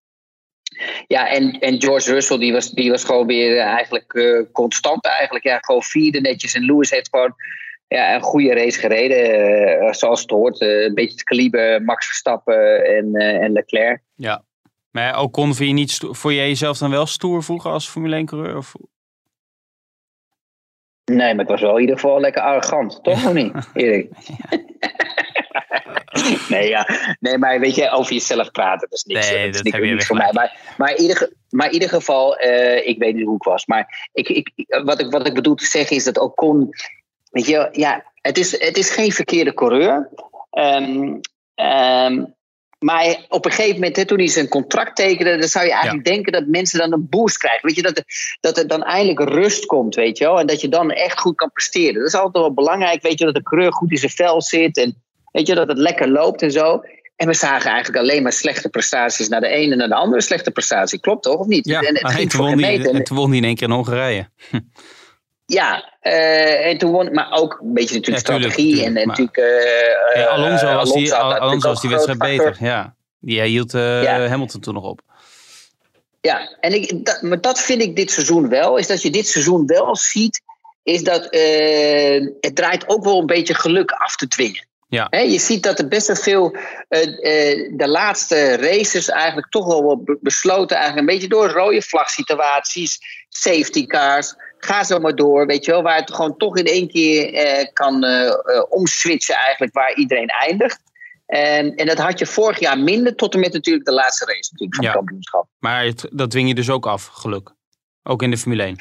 [1.06, 5.04] Ja, en, en George Russell die was, die was gewoon weer eh, eigenlijk eh, constant.
[5.04, 5.44] Eigenlijk.
[5.44, 6.54] Ja, gewoon vierde netjes.
[6.54, 7.34] En Lewis heeft gewoon
[7.88, 9.94] ja, een goede race gereden.
[9.94, 10.60] zoals het hoort.
[10.60, 14.00] Een beetje het kaliber Max Verstappen en, en Leclerc.
[14.14, 14.44] ja.
[14.96, 18.26] Maar Ocon vind je niet voor je jezelf dan wel stoer vroeger als Formule 1
[18.26, 18.56] coureur?
[18.56, 18.74] Of?
[21.12, 24.10] Nee, maar het was wel in ieder geval lekker arrogant, toch of niet, Erik?
[26.48, 26.88] nee, ja.
[27.20, 30.06] nee, maar weet je, over jezelf praten, dat is niks, Nee, dat is niks, niks
[30.06, 30.32] voor mij.
[30.32, 33.66] Maar, maar, in ieder, maar in ieder geval, uh, ik weet niet hoe ik was.
[33.66, 34.50] Maar ik, ik,
[34.84, 36.68] wat, ik, wat ik bedoel te zeggen is dat Ocon,
[37.30, 40.08] weet je, ja, het is, het is geen verkeerde coureur.
[40.50, 41.20] Um,
[41.54, 42.35] um,
[42.86, 46.32] maar op een gegeven moment, toen hij zijn contract tekende, dan zou je eigenlijk denken
[46.32, 47.66] dat mensen dan een boost krijgen.
[47.66, 48.02] Weet je, dat,
[48.40, 50.40] dat er dan eindelijk rust komt, weet je wel.
[50.40, 51.94] En dat je dan echt goed kan presteren.
[51.94, 54.76] Dat is altijd wel belangrijk, weet je, dat de coureur goed in zijn vel zit.
[54.76, 56.82] En weet je, dat het lekker loopt en zo.
[57.16, 60.22] En we zagen eigenlijk alleen maar slechte prestaties naar de ene en naar de andere
[60.22, 61.00] slechte prestatie.
[61.00, 61.66] Klopt toch, of niet?
[61.68, 64.28] Ja, en het toen, won die, en toen won hij in één keer in Hongarije.
[65.48, 68.84] Ja, uh, en toen won, maar ook een beetje natuurlijk ja, strategie.
[68.84, 69.36] en, natuurlijk.
[69.36, 72.56] Uh, ja, Alonso was die, Alonso was die wedstrijd beter.
[72.60, 74.26] Ja, die hij hield uh, ja.
[74.26, 75.00] Hamilton toen nog op.
[76.20, 78.76] Ja, en ik, dat, maar dat vind ik dit seizoen wel.
[78.76, 80.40] Is dat je dit seizoen wel ziet.
[80.82, 81.22] Is dat
[82.40, 84.66] het draait ook wel een beetje geluk af te dwingen.
[84.88, 85.06] Ja.
[85.10, 86.56] He, je ziet dat er best wel veel,
[86.88, 92.98] uh, uh, de laatste races eigenlijk toch wel besloten, eigenlijk een beetje door rode vlagsituaties,
[93.28, 94.34] safety cars,
[94.66, 97.64] ga zo maar door, weet je wel, waar het gewoon toch in één keer uh,
[97.72, 98.04] kan
[98.68, 100.80] omswitchen eigenlijk waar iedereen eindigt.
[101.26, 104.48] En, en dat had je vorig jaar minder, tot en met natuurlijk de laatste race
[104.50, 105.46] natuurlijk van het kampioenschap.
[105.58, 107.54] Maar het, dat dwing je dus ook af, geluk.
[108.02, 108.76] Ook in de Formule 1.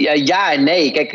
[0.00, 0.92] ja, ja en nee.
[0.92, 1.12] Kijk,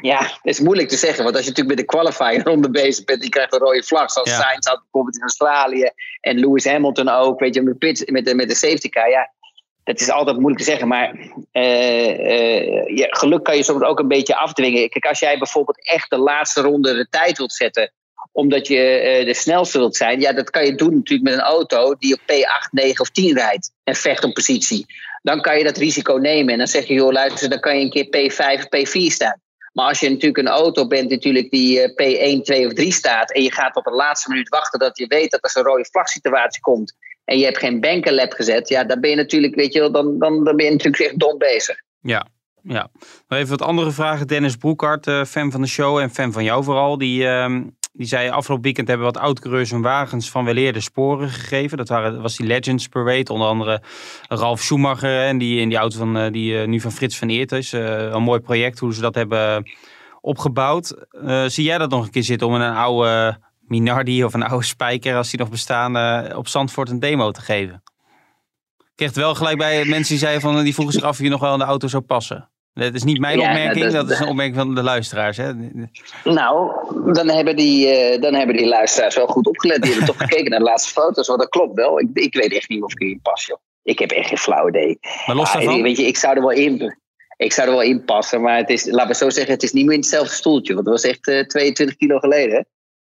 [0.00, 1.24] ja, het is moeilijk te zeggen.
[1.24, 4.10] Want als je natuurlijk met de qualifying ronde bezig bent, die krijgt een rode vlag.
[4.10, 4.40] Zoals ja.
[4.40, 5.90] Sainz had bijvoorbeeld in Australië.
[6.20, 9.10] En Lewis Hamilton ook, weet je, met, met, de, met de safety car.
[9.10, 9.32] Ja,
[9.84, 10.88] dat is altijd moeilijk te zeggen.
[10.88, 11.14] Maar
[11.52, 14.88] uh, ja, geluk kan je soms ook een beetje afdwingen.
[14.88, 17.92] Kijk, als jij bijvoorbeeld echt de laatste ronde de tijd wilt zetten
[18.32, 21.44] omdat je uh, de snelste wilt zijn, ja, dat kan je doen natuurlijk met een
[21.44, 24.86] auto die op P8, 9 of 10 rijdt en vecht om positie.
[25.22, 27.84] Dan kan je dat risico nemen en dan zeg je, joh, luister, dan kan je
[27.84, 29.40] een keer P5 of P4 staan.
[29.72, 33.42] Maar als je natuurlijk een auto bent natuurlijk die P1, 2 of 3 staat en
[33.42, 36.60] je gaat op de laatste minuut wachten dat je weet dat als een rode vlagsituatie
[36.60, 36.94] komt
[37.24, 40.18] en je hebt geen bankenlab gezet, ja, dan ben je natuurlijk, weet je wel, dan,
[40.18, 41.76] dan, dan ben je natuurlijk echt dom bezig.
[42.00, 42.26] Ja,
[42.62, 42.88] ja.
[43.28, 44.26] Nog even wat andere vragen.
[44.26, 46.98] Dennis Broekhart, uh, fan van de show en fan van jou vooral.
[46.98, 47.56] Die, uh,
[47.92, 51.76] die zei afgelopen weekend hebben wat oud-coureurs hun wagens van weleerde sporen gegeven.
[51.76, 53.82] Dat waren, was die Legends Parade, onder andere
[54.28, 55.20] Ralf Schumacher.
[55.20, 57.72] En die in die auto van, uh, die nu van Frits van Eert is.
[57.72, 59.70] een mooi project hoe ze dat hebben
[60.20, 60.94] opgebouwd.
[61.46, 65.16] zie jij dat nog een keer zitten om een oude Minardi of een oude Spijker,
[65.16, 67.82] als die nog bestaan, uh, op Zandvoort een demo te geven.
[68.78, 71.28] Ik kreeg wel gelijk bij mensen die zeiden van, die vroegen zich af of je
[71.28, 72.48] nog wel in de auto zou passen.
[72.74, 75.36] Dat is niet mijn opmerking, dat, is een opmerking van de luisteraars.
[75.36, 75.52] Hè?
[76.24, 76.72] Nou,
[77.12, 79.82] dan hebben, die, uh, dan hebben die luisteraars wel goed opgelet.
[79.82, 81.26] Die hebben toch gekeken naar de laatste foto's.
[81.26, 82.00] Want dat klopt wel.
[82.00, 83.58] Ik, ik weet echt niet of ik hierin pas, joh.
[83.82, 84.98] Ik heb echt geen flauw idee.
[85.26, 85.82] Maar los daarvan?
[85.82, 87.02] weet je, ik zou er wel in...
[87.36, 89.72] Ik zou er wel in passen, maar het is, laten we zo zeggen, het is
[89.72, 90.74] niet meer in hetzelfde stoeltje.
[90.74, 92.66] Want dat was echt uh, eh, 22 kilo geleden.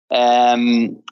[0.09, 1.03] Um,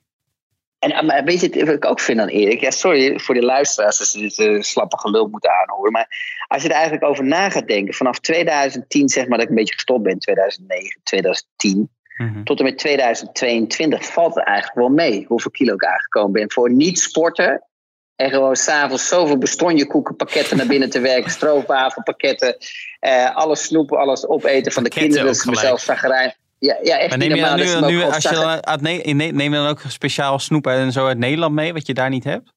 [0.80, 2.62] en maar weet je wat ik ook vind dan Erik?
[2.62, 5.92] Ja, sorry voor de luisteraars als ze dit uh, slappe gelul moeten aanhoren.
[5.92, 6.08] Maar
[6.48, 9.58] als je er eigenlijk over na gaat denken, vanaf 2010 zeg maar dat ik een
[9.58, 12.44] beetje gestopt ben, 2009, 2010, mm-hmm.
[12.44, 16.52] tot en met 2022 valt het eigenlijk wel mee hoeveel kilo ik aangekomen ben.
[16.52, 17.68] Voor niet-sporten
[18.16, 22.58] en gewoon s'avonds zoveel bestonjekoekenpakketten naar binnen te werken, stroopwafelpakketten,
[23.02, 25.26] uh, alles snoepen, alles opeten van de kinderen.
[25.26, 26.36] Dat is mezelf zagrijn.
[26.60, 29.50] Ja, ja, echt maar neem je dan nu, nu als je dan uit, neem je
[29.50, 32.56] dan ook speciaal snoep en zo uit Nederland mee, wat je daar niet hebt?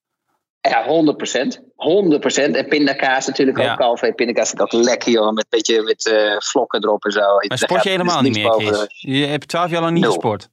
[0.61, 1.61] Ja, 100%.
[1.61, 2.55] 100%.
[2.55, 3.77] En pindakaas natuurlijk ook.
[3.77, 5.33] Kalf pindakaas is ook lekker, joh.
[5.33, 7.21] Met beetje met uh, vlokken erop en zo.
[7.49, 8.87] Maar sport je helemaal niet meer, Chris?
[9.01, 10.49] Je hebt 12 jaar lang niet gesport?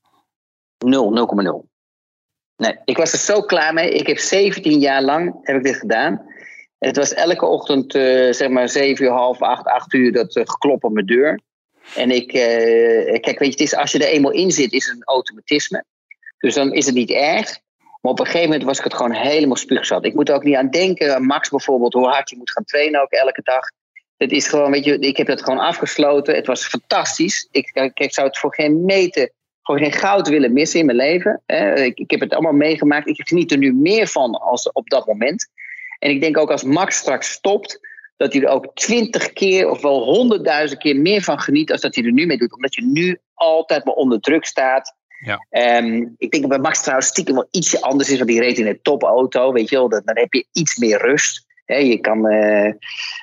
[0.78, 1.76] 0, 0,0.
[2.56, 3.90] Nee, ik was er zo klaar mee.
[3.90, 6.26] Ik heb 17 jaar lang heb ik dit gedaan.
[6.78, 10.44] Het was elke ochtend, uh, zeg maar 7 uur, half 8, 8 uur, dat uh,
[10.46, 11.40] geklop op mijn deur.
[11.96, 14.96] En ik, uh, kijk, weet je, is, als je er eenmaal in zit, is het
[14.96, 15.84] een automatisme.
[16.38, 17.60] Dus dan is het niet erg.
[18.02, 20.06] Maar op een gegeven moment was ik het gewoon helemaal spuugzat.
[20.06, 23.02] Ik moet er ook niet aan denken, Max bijvoorbeeld, hoe hard je moet gaan trainen
[23.02, 23.72] ook elke dag.
[24.18, 26.36] Het is gewoon, weet je, ik heb het gewoon afgesloten.
[26.36, 27.48] Het was fantastisch.
[27.52, 29.32] Ik, ik zou het voor geen meter,
[29.62, 31.42] voor geen goud willen missen in mijn leven.
[31.76, 33.08] Ik, ik heb het allemaal meegemaakt.
[33.08, 35.48] Ik geniet er nu meer van als op dat moment.
[36.00, 37.80] En ik denk ook als Max straks stopt,
[38.18, 41.96] dat hij er ook twintig keer of wel honderdduizend keer meer van geniet als dat
[41.96, 42.54] hij er nu mee doet.
[42.54, 44.96] Omdat je nu altijd maar onder druk staat.
[45.20, 45.46] Ja.
[45.80, 48.58] Um, ik denk dat bij Max trouwens stiekem wel ietsje anders is, want die reed
[48.58, 49.90] in een topauto, weet je wel.
[49.90, 51.46] Dan heb je iets meer rust.
[51.66, 52.72] je kan, uh,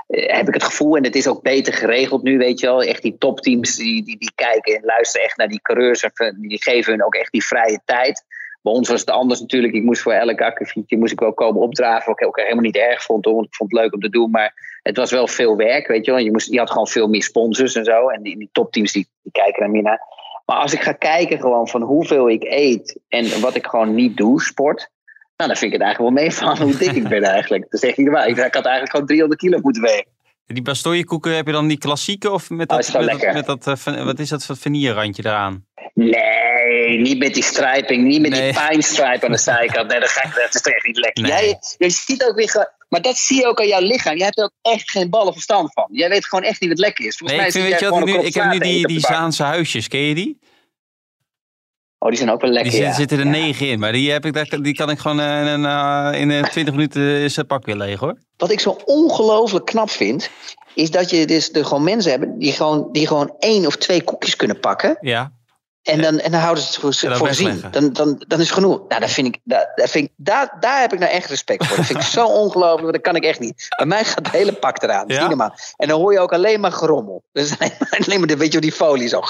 [0.06, 2.82] heb ik het gevoel, en het is ook beter geregeld nu, weet je wel.
[2.82, 6.04] Echt die topteams die, die, die kijken en luisteren echt naar die coureurs.
[6.36, 8.24] Die geven hun ook echt die vrije tijd.
[8.64, 9.74] Bij ons was het anders natuurlijk.
[9.74, 12.06] Ik moest voor elke akkefietje moest ik wel komen opdraven.
[12.10, 14.30] Wat ik ook helemaal niet erg vond, want ik vond het leuk om te doen.
[14.30, 16.20] Maar het was wel veel werk, weet je wel.
[16.20, 18.08] Je, moest, je had gewoon veel meer sponsors en zo.
[18.08, 20.00] En die, die topteams die, die kijken er meer naar.
[20.46, 24.16] Maar als ik ga kijken gewoon van hoeveel ik eet en wat ik gewoon niet
[24.16, 24.90] doe, sport.
[25.36, 27.62] Nou, dan vind ik het eigenlijk wel meevallen hoe dik ik ben eigenlijk.
[27.70, 28.26] Dat is echt niet waar.
[28.28, 30.12] Ik, ik had eigenlijk gewoon 300 kilo moeten wegen.
[30.46, 33.32] Die bastonjekoeken, heb je dan die klassieke of met Oh, dat, met dat, lekker.
[33.32, 35.64] met dat eh, van- wat is dat voor vanille-randje eraan?
[35.94, 38.42] Nee, niet met die strijping, niet met Nee.
[38.42, 39.88] die pijnstrijp aan de zijkant.
[39.90, 41.22] Nee, dat, ga ik, dat is echt niet lekker.
[41.22, 41.32] Nee.
[41.32, 44.16] Jij, je ziet ook weer, maar dat zie je ook aan jouw lichaam.
[44.16, 45.88] Jij hebt er ook echt geen ballen verstand van.
[45.90, 47.16] Jij weet gewoon echt niet wat lekker is.
[47.16, 49.00] Volgens Nee, ik, mij vind, weet je ik, nu, ik heb nu die, die.
[49.00, 50.38] Zaanse huisjes, ken je die?
[51.98, 52.92] Oh, die zijn ook wel lekker, Die ja.
[52.92, 53.30] zitten er Ja.
[53.30, 56.42] negen in, maar die, heb ik, die kan ik gewoon eh, in, eh, in eh,
[56.42, 58.18] 20 minuten is het pak weer leeg hoor.
[58.36, 60.30] Wat ik zo ongelooflijk knap vind,
[60.74, 64.02] is dat je dus er gewoon mensen hebben die gewoon, die gewoon één of twee
[64.02, 64.96] koekjes kunnen pakken.
[65.00, 65.32] Ja,
[65.84, 67.70] En dan, en dan houden ze het voor, En dan voor.
[67.70, 68.80] Dan, dan, dan is genoeg.
[68.88, 71.66] Nou, dat vind ik, daar, daar, vind ik, daar, daar heb ik nou echt respect
[71.66, 71.76] voor.
[71.76, 73.66] Dat vind ik zo ongelooflijk, dat kan ik echt niet.
[73.76, 75.06] Bij mij gaat het hele pak eraan.
[75.06, 75.54] Dat Ja?
[75.76, 77.22] En dan hoor je ook alleen maar gerommel.
[77.32, 79.20] Dus alleen maar, alleen maar de, weet je, die folie zo.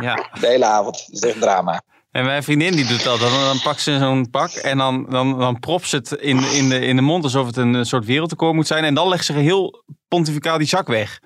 [0.00, 0.14] ja.
[0.40, 1.06] De hele avond.
[1.06, 1.82] Dat is echt drama.
[2.10, 3.20] En mijn vriendin die doet dat.
[3.20, 6.68] Dan, dan pakt ze zo'n pak en dan, dan, dan propt ze het in, in,
[6.68, 8.84] de, in de mond alsof het een soort wereldrecord moet zijn.
[8.84, 11.20] En dan legt ze heel pontificaal die zak weg.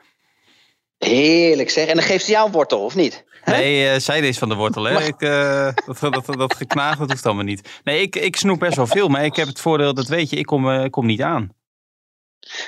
[0.98, 1.86] Heerlijk zeg.
[1.86, 3.24] En dan geeft ze jou een wortel, of niet?
[3.44, 4.84] Nee, eh, zij is van de wortel.
[4.84, 5.02] Hè?
[5.02, 7.80] Ik, eh, dat, dat, dat, dat geknaag, dat hoeft allemaal niet.
[7.84, 9.08] Nee, ik, ik snoep best wel veel.
[9.08, 11.52] Maar ik heb het voordeel, dat weet je, ik kom, eh, ik kom niet aan.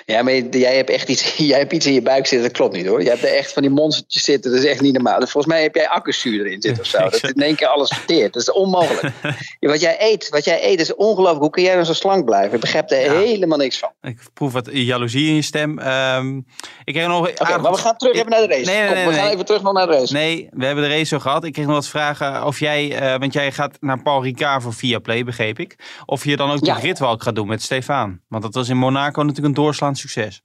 [0.07, 2.74] Ja, maar jij hebt echt iets, jij hebt iets in je buik zitten, dat klopt
[2.76, 3.03] niet hoor.
[3.03, 5.18] Je hebt er echt van die monstertjes zitten, dat is echt niet normaal.
[5.18, 6.99] Volgens mij heb jij accuzuur erin zitten of zo.
[7.11, 8.32] Dat in één keer alles verteert.
[8.32, 9.03] Dat is onmogelijk.
[9.61, 11.41] Ja, wat jij eet, wat jij eet is ongelooflijk.
[11.41, 12.55] Hoe kun jij dan zo slank blijven?
[12.55, 13.12] Ik begrijp er Ja.
[13.18, 13.91] helemaal niks van.
[14.03, 15.78] Ik proef wat jaloezie in je stem.
[15.78, 16.37] Ehm,
[16.85, 18.64] ik kreeg nog Oké, maar we gaan terug even naar de race.
[18.70, 20.12] Nee, nee, Kom, nee, we gaan even terug nog naar de race.
[20.12, 21.45] Nee, we hebben de race zo gehad.
[21.45, 24.74] Ik kreeg nog wat vragen of jij, eh, want jij gaat naar Paul Ricard voor
[24.74, 25.76] Viaplay, begreep ik.
[26.07, 26.74] Of je dan ook Ja.
[26.74, 28.20] die ritwalk gaat doen met Stefan.
[28.28, 30.41] Want dat was in Monaco natuurlijk een doorslaand succes.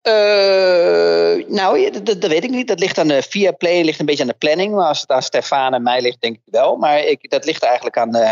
[0.00, 2.68] Eh, nou, dat, dat, weet ik niet.
[2.68, 4.74] Dat ligt aan de via play, ligt een beetje aan de planning.
[4.74, 6.76] Maar als het aan Stefan en mij ligt, denk ik wel.
[6.76, 8.24] Maar ik, dat ligt eigenlijk aan de,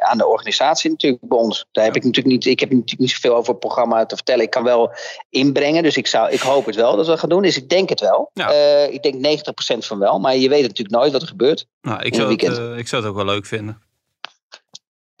[0.00, 1.66] aan de organisatie natuurlijk bij ons.
[1.72, 4.44] Daar heb ik natuurlijk niet, ik heb natuurlijk niet zoveel over het programma te vertellen.
[4.44, 4.92] Ik kan wel
[5.28, 7.42] inbrengen, dus ik, zou, ik hoop het wel dat we dat gaan doen.
[7.42, 8.30] Dus ik denk het wel.
[8.32, 8.50] Ja.
[8.50, 9.44] Eh, ik denk
[9.74, 10.18] 90% van wel.
[10.18, 11.66] Maar je weet natuurlijk nooit wat er gebeurt.
[11.80, 13.82] Nou, ik zou, het eh, ik zou het ook wel leuk vinden.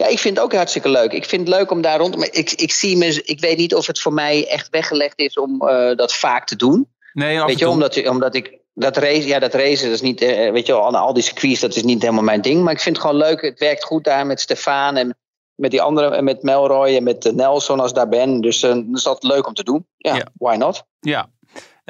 [0.00, 1.12] Ja, ik vind het ook hartstikke leuk.
[1.12, 2.16] Ik vind het leuk om daar rond.
[2.16, 5.34] Maar ik, ik, zie me, ik weet niet of het voor mij echt weggelegd is
[5.34, 6.88] om eh, dat vaak te doen.
[7.12, 10.52] Nee, Weet je, omdat, omdat ik dat race, ja, dat racen, dat is niet, eh,
[10.52, 12.62] weet je wel, al die circuits, dat is niet helemaal mijn ding.
[12.62, 13.40] Maar ik vind het gewoon leuk.
[13.40, 15.16] Het werkt goed daar met Stefan en
[15.54, 18.40] met die andere, en met Melroy en met eh, Nelson als ik daar ben.
[18.40, 19.86] Dus dan is dat leuk om te doen.
[19.96, 20.26] Ja, Ja.
[20.38, 20.82] why not?
[21.00, 21.28] Ja.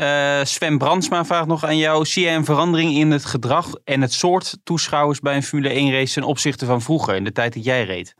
[0.01, 2.07] Eh, Sven Brandsma vraagt nog aan jou.
[2.07, 5.93] Zie jij een verandering in het gedrag en het soort toeschouwers bij een Formule 1
[5.93, 8.15] race ten opzichte van vroeger, in de tijd dat jij reed?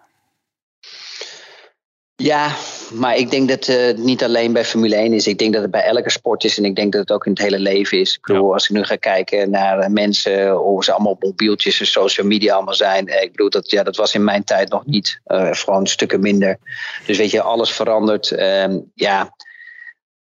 [2.17, 2.57] Ja,
[2.93, 5.27] maar ik denk dat het niet alleen bij Formule 1 is.
[5.27, 6.59] Ik denk dat het bij elke sport is.
[6.59, 8.15] En ik denk dat het ook in het hele leven is.
[8.15, 11.81] Ik bedoel, als ik nu ga kijken naar eh, mensen, hoe ze allemaal op mobieltjes
[11.81, 13.09] en social media allemaal zijn.
[13.09, 15.21] Eh, Ik bedoel, dat, ja, dat was in mijn tijd nog niet.
[15.25, 16.59] Eh, gewoon stukken minder.
[17.07, 18.31] Dus weet je, alles verandert.
[18.31, 19.35] Ehm, ja.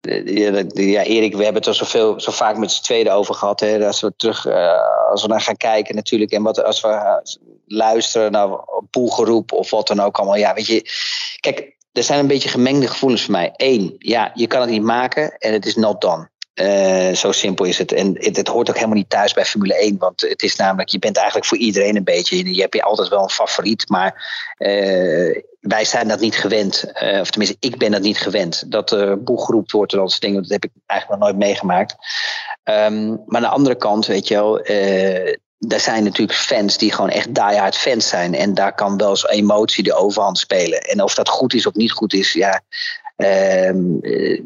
[0.01, 3.59] Ja, Erik, we hebben het er zoveel, zo vaak met z'n tweede over gehad.
[3.59, 6.31] Hè, als we terug, eh, als we naar gaan kijken natuurlijk.
[6.31, 7.15] En wat, als we eh,
[7.65, 8.49] luisteren naar
[8.91, 10.35] poelgeroep of wat dan ook allemaal.
[10.35, 10.89] Ja, weet je,
[11.39, 13.53] kijk, er zijn een beetje gemengde gevoelens voor mij.
[13.55, 16.29] Eén, ja, je kan het niet maken en het is not done.
[16.53, 17.91] Eh, zo simpel is het.
[17.91, 19.97] En het, hoort ook helemaal niet thuis bij Formule 1.
[19.97, 22.53] Want het is namelijk, je bent eigenlijk voor iedereen een beetje.
[22.53, 23.89] Je hebt je altijd wel een favoriet.
[23.89, 24.23] Maar
[25.59, 26.91] wij zijn dat niet gewend.
[26.93, 28.71] Eh, of tenminste, ik ben dat niet gewend.
[28.71, 30.41] Dat er boelgeroept wordt en dat soort dingen.
[30.41, 31.95] Dat heb ik eigenlijk nog nooit meegemaakt.
[32.63, 34.59] Ehm, maar aan de andere kant, weet je wel.
[34.59, 35.27] eh,
[35.67, 38.35] er zijn natuurlijk fans die gewoon echt diehard fans zijn.
[38.35, 40.81] En daar kan wel eens emotie de overhand spelen.
[40.81, 42.61] En of dat goed is of niet goed is, ja.
[43.15, 44.41] ehm, eh,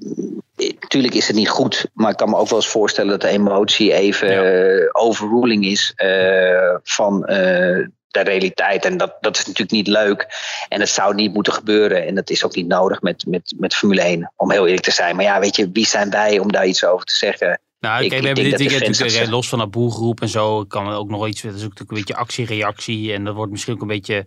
[0.87, 1.85] tuurlijk is het niet goed.
[1.93, 4.43] Maar ik kan me ook wel eens voorstellen dat de emotie even Ja.
[4.43, 8.85] eh, overruling is eh, van eh, de realiteit.
[8.85, 10.27] En dat, dat is natuurlijk niet leuk.
[10.69, 12.07] En dat zou niet moeten gebeuren.
[12.07, 14.91] En dat is ook niet nodig met, met, met Formule 1, om heel eerlijk te
[14.91, 15.15] zijn.
[15.15, 17.59] Maar ja, weet je, wie zijn wij om daar iets over te zeggen?
[17.79, 20.95] Nou, kijk, we hebben dit weekend natuurlijk los van dat boelgroep en zo, kan er
[20.95, 23.81] ook nog iets, dat is ook natuurlijk een beetje actie-reactie en dat wordt misschien ook
[23.81, 24.25] een beetje,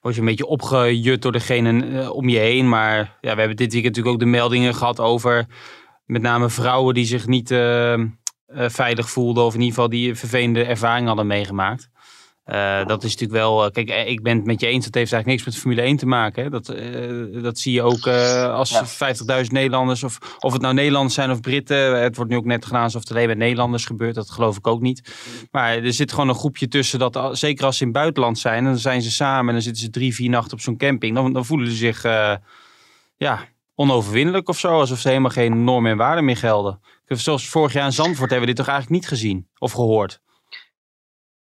[0.00, 2.68] word je een beetje opgejut door degene eh, om je heen.
[2.68, 5.46] Maar ja, we hebben dit weekend natuurlijk ook de meldingen gehad over
[6.04, 8.00] met name vrouwen die zich niet eh, eh,
[8.46, 11.90] veilig voelden of in ieder geval die vervelende ervaring hadden meegemaakt.
[12.50, 13.64] Eh, dat is natuurlijk wel.
[13.64, 14.84] eh, kijk, eh, ik ben het met je eens.
[14.84, 16.42] Dat heeft eigenlijk niks met Formule 1 te maken.
[16.42, 16.50] Hè.
[16.50, 16.66] Dat,
[17.42, 18.06] dat zie je ook
[18.56, 18.86] als Ja.
[18.86, 20.02] 50.000 Nederlanders.
[20.02, 22.02] Of, of het nou Nederlanders zijn of Britten.
[22.02, 24.14] Het wordt nu ook net gedaan alsof het alleen met Nederlanders gebeurt.
[24.14, 25.14] Dat geloof ik ook niet.
[25.50, 26.98] Maar er zit gewoon een groepje tussen.
[26.98, 28.64] Dat, zeker als ze in het buitenland zijn.
[28.64, 29.46] Dan zijn ze samen.
[29.46, 31.14] En dan zitten ze drie, vier nachten op zo'n camping.
[31.14, 32.02] Dan, dan voelen ze zich
[33.16, 33.44] ja,
[33.74, 34.68] onoverwinnelijk of zo.
[34.80, 36.80] Alsof ze helemaal geen normen en waarden meer gelden.
[37.06, 40.20] Zoals vorig jaar in Zandvoort hebben we dit toch eigenlijk niet gezien of gehoord.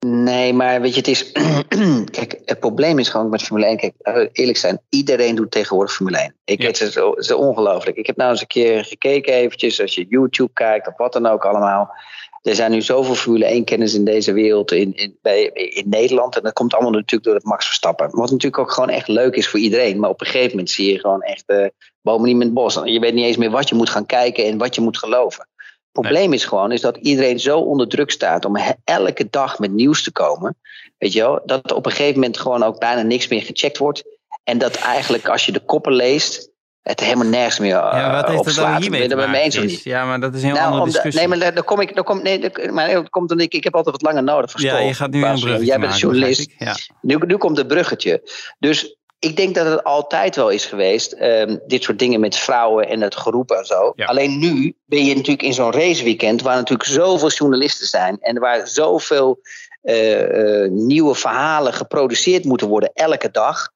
[0.06, 1.32] Nee, maar weet je, het is.
[2.18, 3.76] kijk, het probleem is gewoon met Formule 1.
[3.76, 6.34] Kijk, eh, eerlijk zijn, iedereen doet tegenwoordig Formule 1.
[6.44, 6.66] Ik Ja.
[6.66, 7.96] weet het, het is ongelooflijk.
[7.96, 11.26] Ik heb nou eens een keer gekeken, eventjes, als je YouTube kijkt of wat dan
[11.26, 11.94] ook allemaal.
[12.42, 16.36] Er zijn nu zoveel Formule 1-kennis in deze wereld, in, in, bij, in Nederland.
[16.36, 18.08] En dat komt allemaal natuurlijk door het Max Verstappen.
[18.10, 20.00] Wat natuurlijk ook gewoon echt leuk is voor iedereen.
[20.00, 21.66] Maar op een gegeven moment zie je gewoon echt eh
[22.02, 22.80] bomen niet met bos.
[22.84, 25.48] Je weet niet eens meer wat je moet gaan kijken en wat je moet geloven.
[25.92, 29.72] Het probleem is gewoon is dat iedereen zo onder druk staat om elke dag met
[29.72, 30.56] nieuws te komen.
[30.98, 34.02] Weet je wel, dat op een gegeven moment gewoon ook bijna niks meer gecheckt wordt.
[34.44, 36.50] En dat eigenlijk als je de koppen leest,
[36.82, 38.80] het helemaal nergens meer uh, Ja, wat heeft op dat dan slaat.
[38.80, 39.34] hiermee te maken?
[39.34, 39.82] eens niet?
[39.82, 41.28] Ja, maar dat is een heel Nou, andere de- discussie.
[41.28, 43.74] nee, maar daar kom ik, daar kom, nee, maar dat komt omdat ik, ik heb
[43.74, 46.50] altijd wat langer nodig voor ja, je gaat nu een bruggetje Jij bent maken, journalist.
[46.58, 46.76] Ja.
[47.00, 48.22] Nu, nu komt het bruggetje.
[48.58, 51.12] Dus ik denk dat het altijd wel is geweest.
[51.12, 53.92] ehm, dit soort dingen met vrouwen en het geroep en zo.
[53.94, 54.06] Ja.
[54.06, 56.42] Alleen nu ben je natuurlijk in zo'n raceweekend.
[56.42, 58.18] waar natuurlijk zoveel journalisten zijn.
[58.20, 59.40] en waar zoveel
[59.82, 63.70] eh, eh, nieuwe verhalen geproduceerd moeten worden elke dag.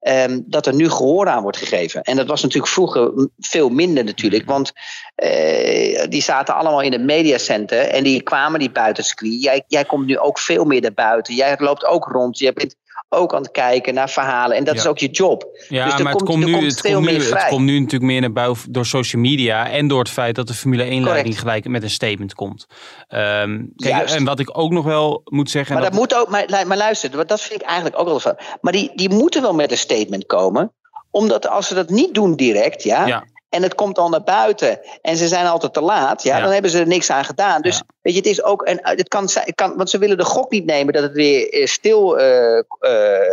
[0.00, 2.02] ehm, dat er nu gehoor aan wordt gegeven.
[2.02, 4.46] En dat was natuurlijk vroeger veel minder natuurlijk.
[4.46, 4.72] Want
[5.14, 7.80] eh, die zaten allemaal in het mediacenter.
[7.80, 9.42] En die kwamen niet buiten circuit.
[9.42, 11.34] Jij, jij komt nu ook veel meer naar buiten.
[11.34, 12.38] Jij loopt ook rond.
[12.38, 12.76] Je bent
[13.08, 14.56] ook aan het kijken naar verhalen.
[14.56, 14.80] En dat Ja.
[14.80, 15.44] is ook je job.
[15.68, 17.74] Ja, Dus er maar komt- het, komt nu, komt het, komt nu, het komt nu
[17.78, 21.06] natuurlijk meer naar buiten door social media en door het feit dat de Formule 1-leiding
[21.14, 21.38] Correct.
[21.38, 22.66] gelijk met een statement komt.
[23.08, 24.14] Kijk, Juist.
[24.14, 25.74] en wat ik ook nog wel moet zeggen...
[25.74, 28.38] Maar dat moet ook, maar, lu- maar luister, dat vind ik eigenlijk ook wel van.
[28.60, 30.72] Maar die, die moeten wel met een statement komen.
[31.10, 33.24] Omdat als ze dat niet doen direct, ja, Ja.
[33.48, 36.42] En het komt al naar buiten en ze zijn altijd te laat, ja, Ja.
[36.42, 37.62] dan hebben ze er niks aan gedaan.
[37.62, 37.82] Dus Ja.
[38.02, 40.50] weet je, het is ook, en het kan, het kan, want ze willen de gok
[40.50, 42.62] niet nemen dat het weer eh, stil, eh,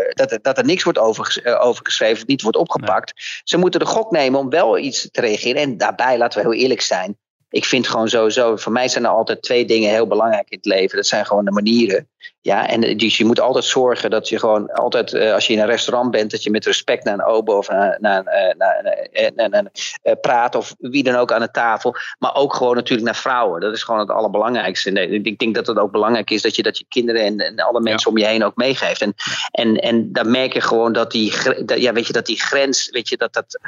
[0.09, 3.41] dat, er, dat er niks wordt overges- overgeschreven, niet wordt opgepakt.
[3.43, 5.61] Ze moeten de gok nemen om wel iets te reageren.
[5.61, 7.17] En daarbij, laten we heel eerlijk zijn.
[7.55, 10.65] Ik vind gewoon sowieso, voor mij zijn er altijd twee dingen heel belangrijk in het
[10.65, 10.95] leven.
[10.95, 12.07] Dat zijn gewoon de manieren.
[12.41, 15.53] Ja, en eh, dus je moet altijd zorgen dat je gewoon altijd, eh, als je
[15.53, 18.55] in een restaurant bent, dat je met respect naar een obo of naar, naar, naar,
[18.57, 21.95] naar, naar, naar- naar- eh, praat of wie dan ook aan de tafel.
[22.19, 23.61] Maar ook gewoon natuurlijk naar vrouwen.
[23.61, 24.91] Dat is gewoon het allerbelangrijkste.
[24.91, 27.59] Nee, ik denk dat het ook belangrijk is dat je dat je kinderen en, en
[27.59, 29.01] alle mensen om je heen ook meegeeft.
[29.01, 29.13] En,
[29.51, 31.33] en, en dan merk je gewoon dat die,
[31.65, 33.59] dat, ja, weet je, dat die grens, weet je, dat dat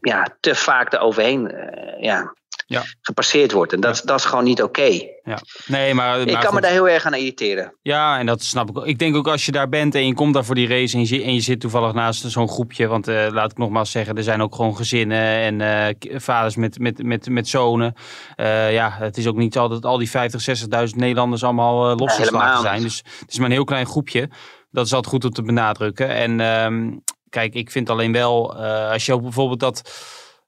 [0.00, 2.34] ja, te vaak eroverheen eh, ja,
[2.68, 2.82] Ja.
[3.00, 3.72] gepasseerd wordt.
[3.72, 5.00] En dat, dat is gewoon niet oké.
[5.22, 5.38] Ja.
[5.66, 7.74] Nee, maar, Ik kan me daar heel erg aan irriteren.
[7.82, 8.86] Ja, en dat snap ik ook.
[8.86, 11.06] Ik denk ook als je daar bent en je komt daar voor die race en
[11.06, 12.86] je, en je zit toevallig naast zo'n groepje.
[12.86, 16.78] Want eh, laat ik nogmaals zeggen, er zijn ook gewoon gezinnen en eh, vaders met,
[16.78, 17.94] met, met, met zonen.
[18.36, 20.58] Eh, ja, het is ook niet altijd al die 50,
[20.88, 22.82] 60.000 Nederlanders allemaal losgeslagen zijn.
[22.82, 24.30] Dus het is maar een heel klein groepje.
[24.70, 26.08] Dat is altijd goed om te benadrukken.
[26.08, 26.90] En ehm,
[27.28, 28.56] kijk, ik vind alleen wel,
[28.92, 29.90] als je ook bijvoorbeeld dat...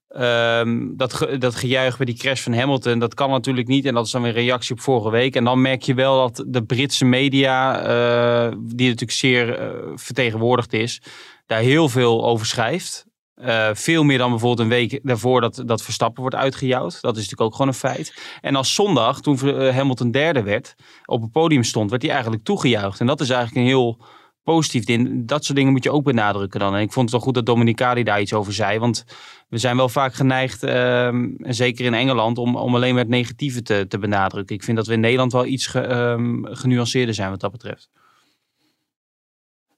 [0.08, 3.84] Ehm, dat, dat gejuich bij die crash van Hamilton, dat kan natuurlijk niet.
[3.84, 5.36] En dat is dan weer een reactie op vorige week.
[5.36, 10.72] En dan merk je wel dat de Britse media, eh, die natuurlijk zeer eh, vertegenwoordigd
[10.72, 11.02] is,
[11.46, 13.06] daar heel veel over schrijft.
[13.34, 17.00] Eh, veel meer dan bijvoorbeeld een week daarvoor dat, dat Verstappen wordt uitgejouwd.
[17.00, 18.14] Dat is natuurlijk ook gewoon een feit.
[18.40, 19.38] En als zondag, toen
[19.72, 23.00] Hamilton derde werd, op het podium stond, werd hij eigenlijk toegejuicht.
[23.00, 23.98] En dat is eigenlijk een heel
[24.54, 25.26] positief ding.
[25.28, 26.74] Dat soort dingen moet je ook benadrukken dan.
[26.74, 28.78] En ik vond het wel goed dat Dominicali daar iets over zei.
[28.78, 29.04] Want
[29.48, 33.62] we zijn wel vaak geneigd, ehm, zeker in Engeland, om, om alleen maar het negatieve
[33.62, 34.56] te, te benadrukken.
[34.56, 37.88] Ik vind dat we in Nederland wel iets ge- ehm, genuanceerder zijn wat dat betreft.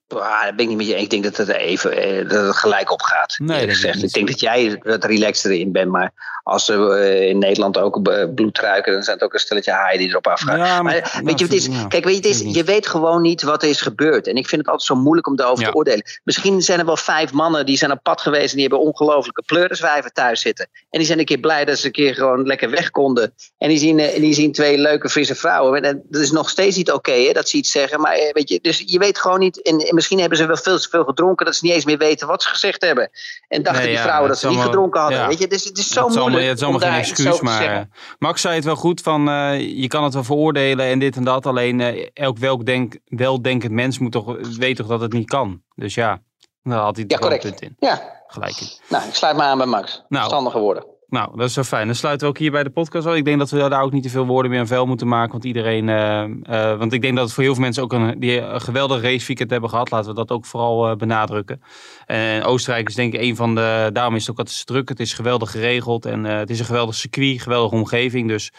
[0.08, 0.94] Ah, dat ben ik niet met je.
[0.94, 1.02] eens.
[1.02, 3.38] Ik denk dat het even eh, dat het gelijk op gaat.
[3.38, 5.90] Nee, ik denk dat jij wat relaxter in bent.
[5.90, 6.12] Maar
[6.50, 9.72] als ze eh, in Nederland ook eh, bloed ruiken, dan zijn het ook een stelletje
[9.72, 10.58] haaien die erop afgaan.
[10.58, 12.86] Ja, maar, maar- weet je, wat het is, kijk, weet je, het is, je weet
[12.86, 14.26] gewoon niet wat er is gebeurd.
[14.26, 15.70] En ik vind het altijd zo moeilijk om daarover Ja.
[15.70, 16.04] te oordelen.
[16.24, 19.42] Misschien zijn er wel vijf mannen die zijn op pad geweest en die hebben ongelofelijke
[19.42, 20.68] pleuriswijven thuis zitten.
[20.90, 23.34] En die zijn een keer blij dat ze een keer gewoon lekker weg konden.
[23.58, 25.82] En die zien, eh, die zien twee leuke, frisse vrouwen.
[25.82, 28.00] En dat is nog steeds niet oké hè, dat ze iets zeggen.
[28.00, 29.62] Maar eh, weet je, dus je weet gewoon niet.
[29.62, 31.98] En, en misschien hebben ze wel veel te veel gedronken dat ze niet eens meer
[31.98, 33.10] weten wat ze gezegd hebben.
[33.48, 35.28] En dachten Nee, die vrouwen dat ze niet gedronken hadden.
[35.28, 36.48] Weet je, dus het is zo het moeilijk.
[36.48, 37.80] het is allemaal geen excuus, maar eh,
[38.18, 41.24] Max zei het wel goed van eh, je kan het wel veroordelen en dit en
[41.24, 41.46] dat.
[41.46, 45.62] Alleen eh, elk welk denk, weldenkend mens moet toch, weet toch dat het niet kan.
[45.74, 46.22] Dus ja,
[46.62, 47.42] daar had hij Ja, een correct.
[47.42, 47.76] punt in.
[47.78, 48.68] Ja, Gelijk in.
[48.88, 49.92] nou, ik sluit me aan bij Max.
[50.08, 50.22] Nou.
[50.22, 50.84] Verstandige woorden.
[51.10, 51.86] Nou, dat is zo fijn.
[51.86, 53.16] Dan sluiten we ook hier bij de podcast al.
[53.16, 55.32] Ik denk dat we daar ook niet te veel woorden meer aan vuil moeten maken.
[55.32, 55.88] Want iedereen.
[55.88, 58.60] eh, eh, want ik denk dat het voor heel veel mensen ook een, die een
[58.60, 59.90] geweldig raceweekend hebben gehad.
[59.90, 61.62] Laten we dat ook vooral eh, benadrukken.
[62.06, 63.90] En Oostenrijk is denk ik een van de.
[63.92, 64.88] Daarom is het ook wat te druk.
[64.88, 66.06] Het is geweldig geregeld.
[66.06, 68.28] En het is een geweldig circuit, geweldige omgeving.
[68.28, 68.52] Dus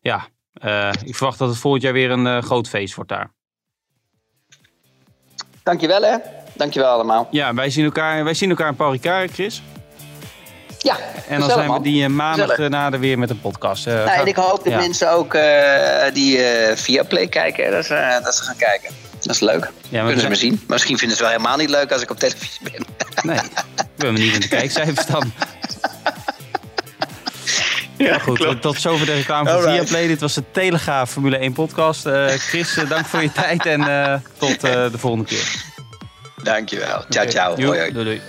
[0.00, 0.26] ja,
[1.04, 3.32] ik verwacht dat het volgend jaar weer een groot feest wordt daar.
[5.62, 6.16] Dankjewel hè.
[6.54, 7.28] Dankjewel allemaal.
[7.30, 9.62] Ja, wij zien elkaar, wij zien elkaar in Paul Ricard, Chris.
[10.86, 10.96] Ja,
[11.28, 13.86] En dan zijn we die uh, maandag daarna weer met een podcast.
[13.86, 14.78] Uh, nou, en ik hoop dat ja.
[14.78, 15.36] mensen ook
[16.12, 16.40] die
[16.74, 18.90] via Play kijken, dat ze, dat ze gaan kijken.
[19.20, 19.70] Dat is leuk.
[19.88, 20.64] Ja, Kunnen ze me zien.
[20.66, 22.84] Misschien vinden ze het wel helemaal niet leuk als ik op televisie ben.
[23.22, 23.36] Nee,
[23.76, 25.32] ik ben benieuwd in de kijkcijfers dan.
[27.98, 28.38] Ja, goed.
[28.38, 28.62] Klopt.
[28.62, 30.06] Tot zover de reclame van Viaplay.
[30.06, 32.06] Dit was de Telegraaf Formule 1 podcast.
[32.06, 35.64] Uh, Chris, uh, dank voor je tijd en uh, tot de volgende keer.
[36.42, 37.04] Dankjewel.
[37.08, 37.30] Ciao, okay.
[37.30, 37.54] ciao.
[37.54, 38.20] Doei, doei.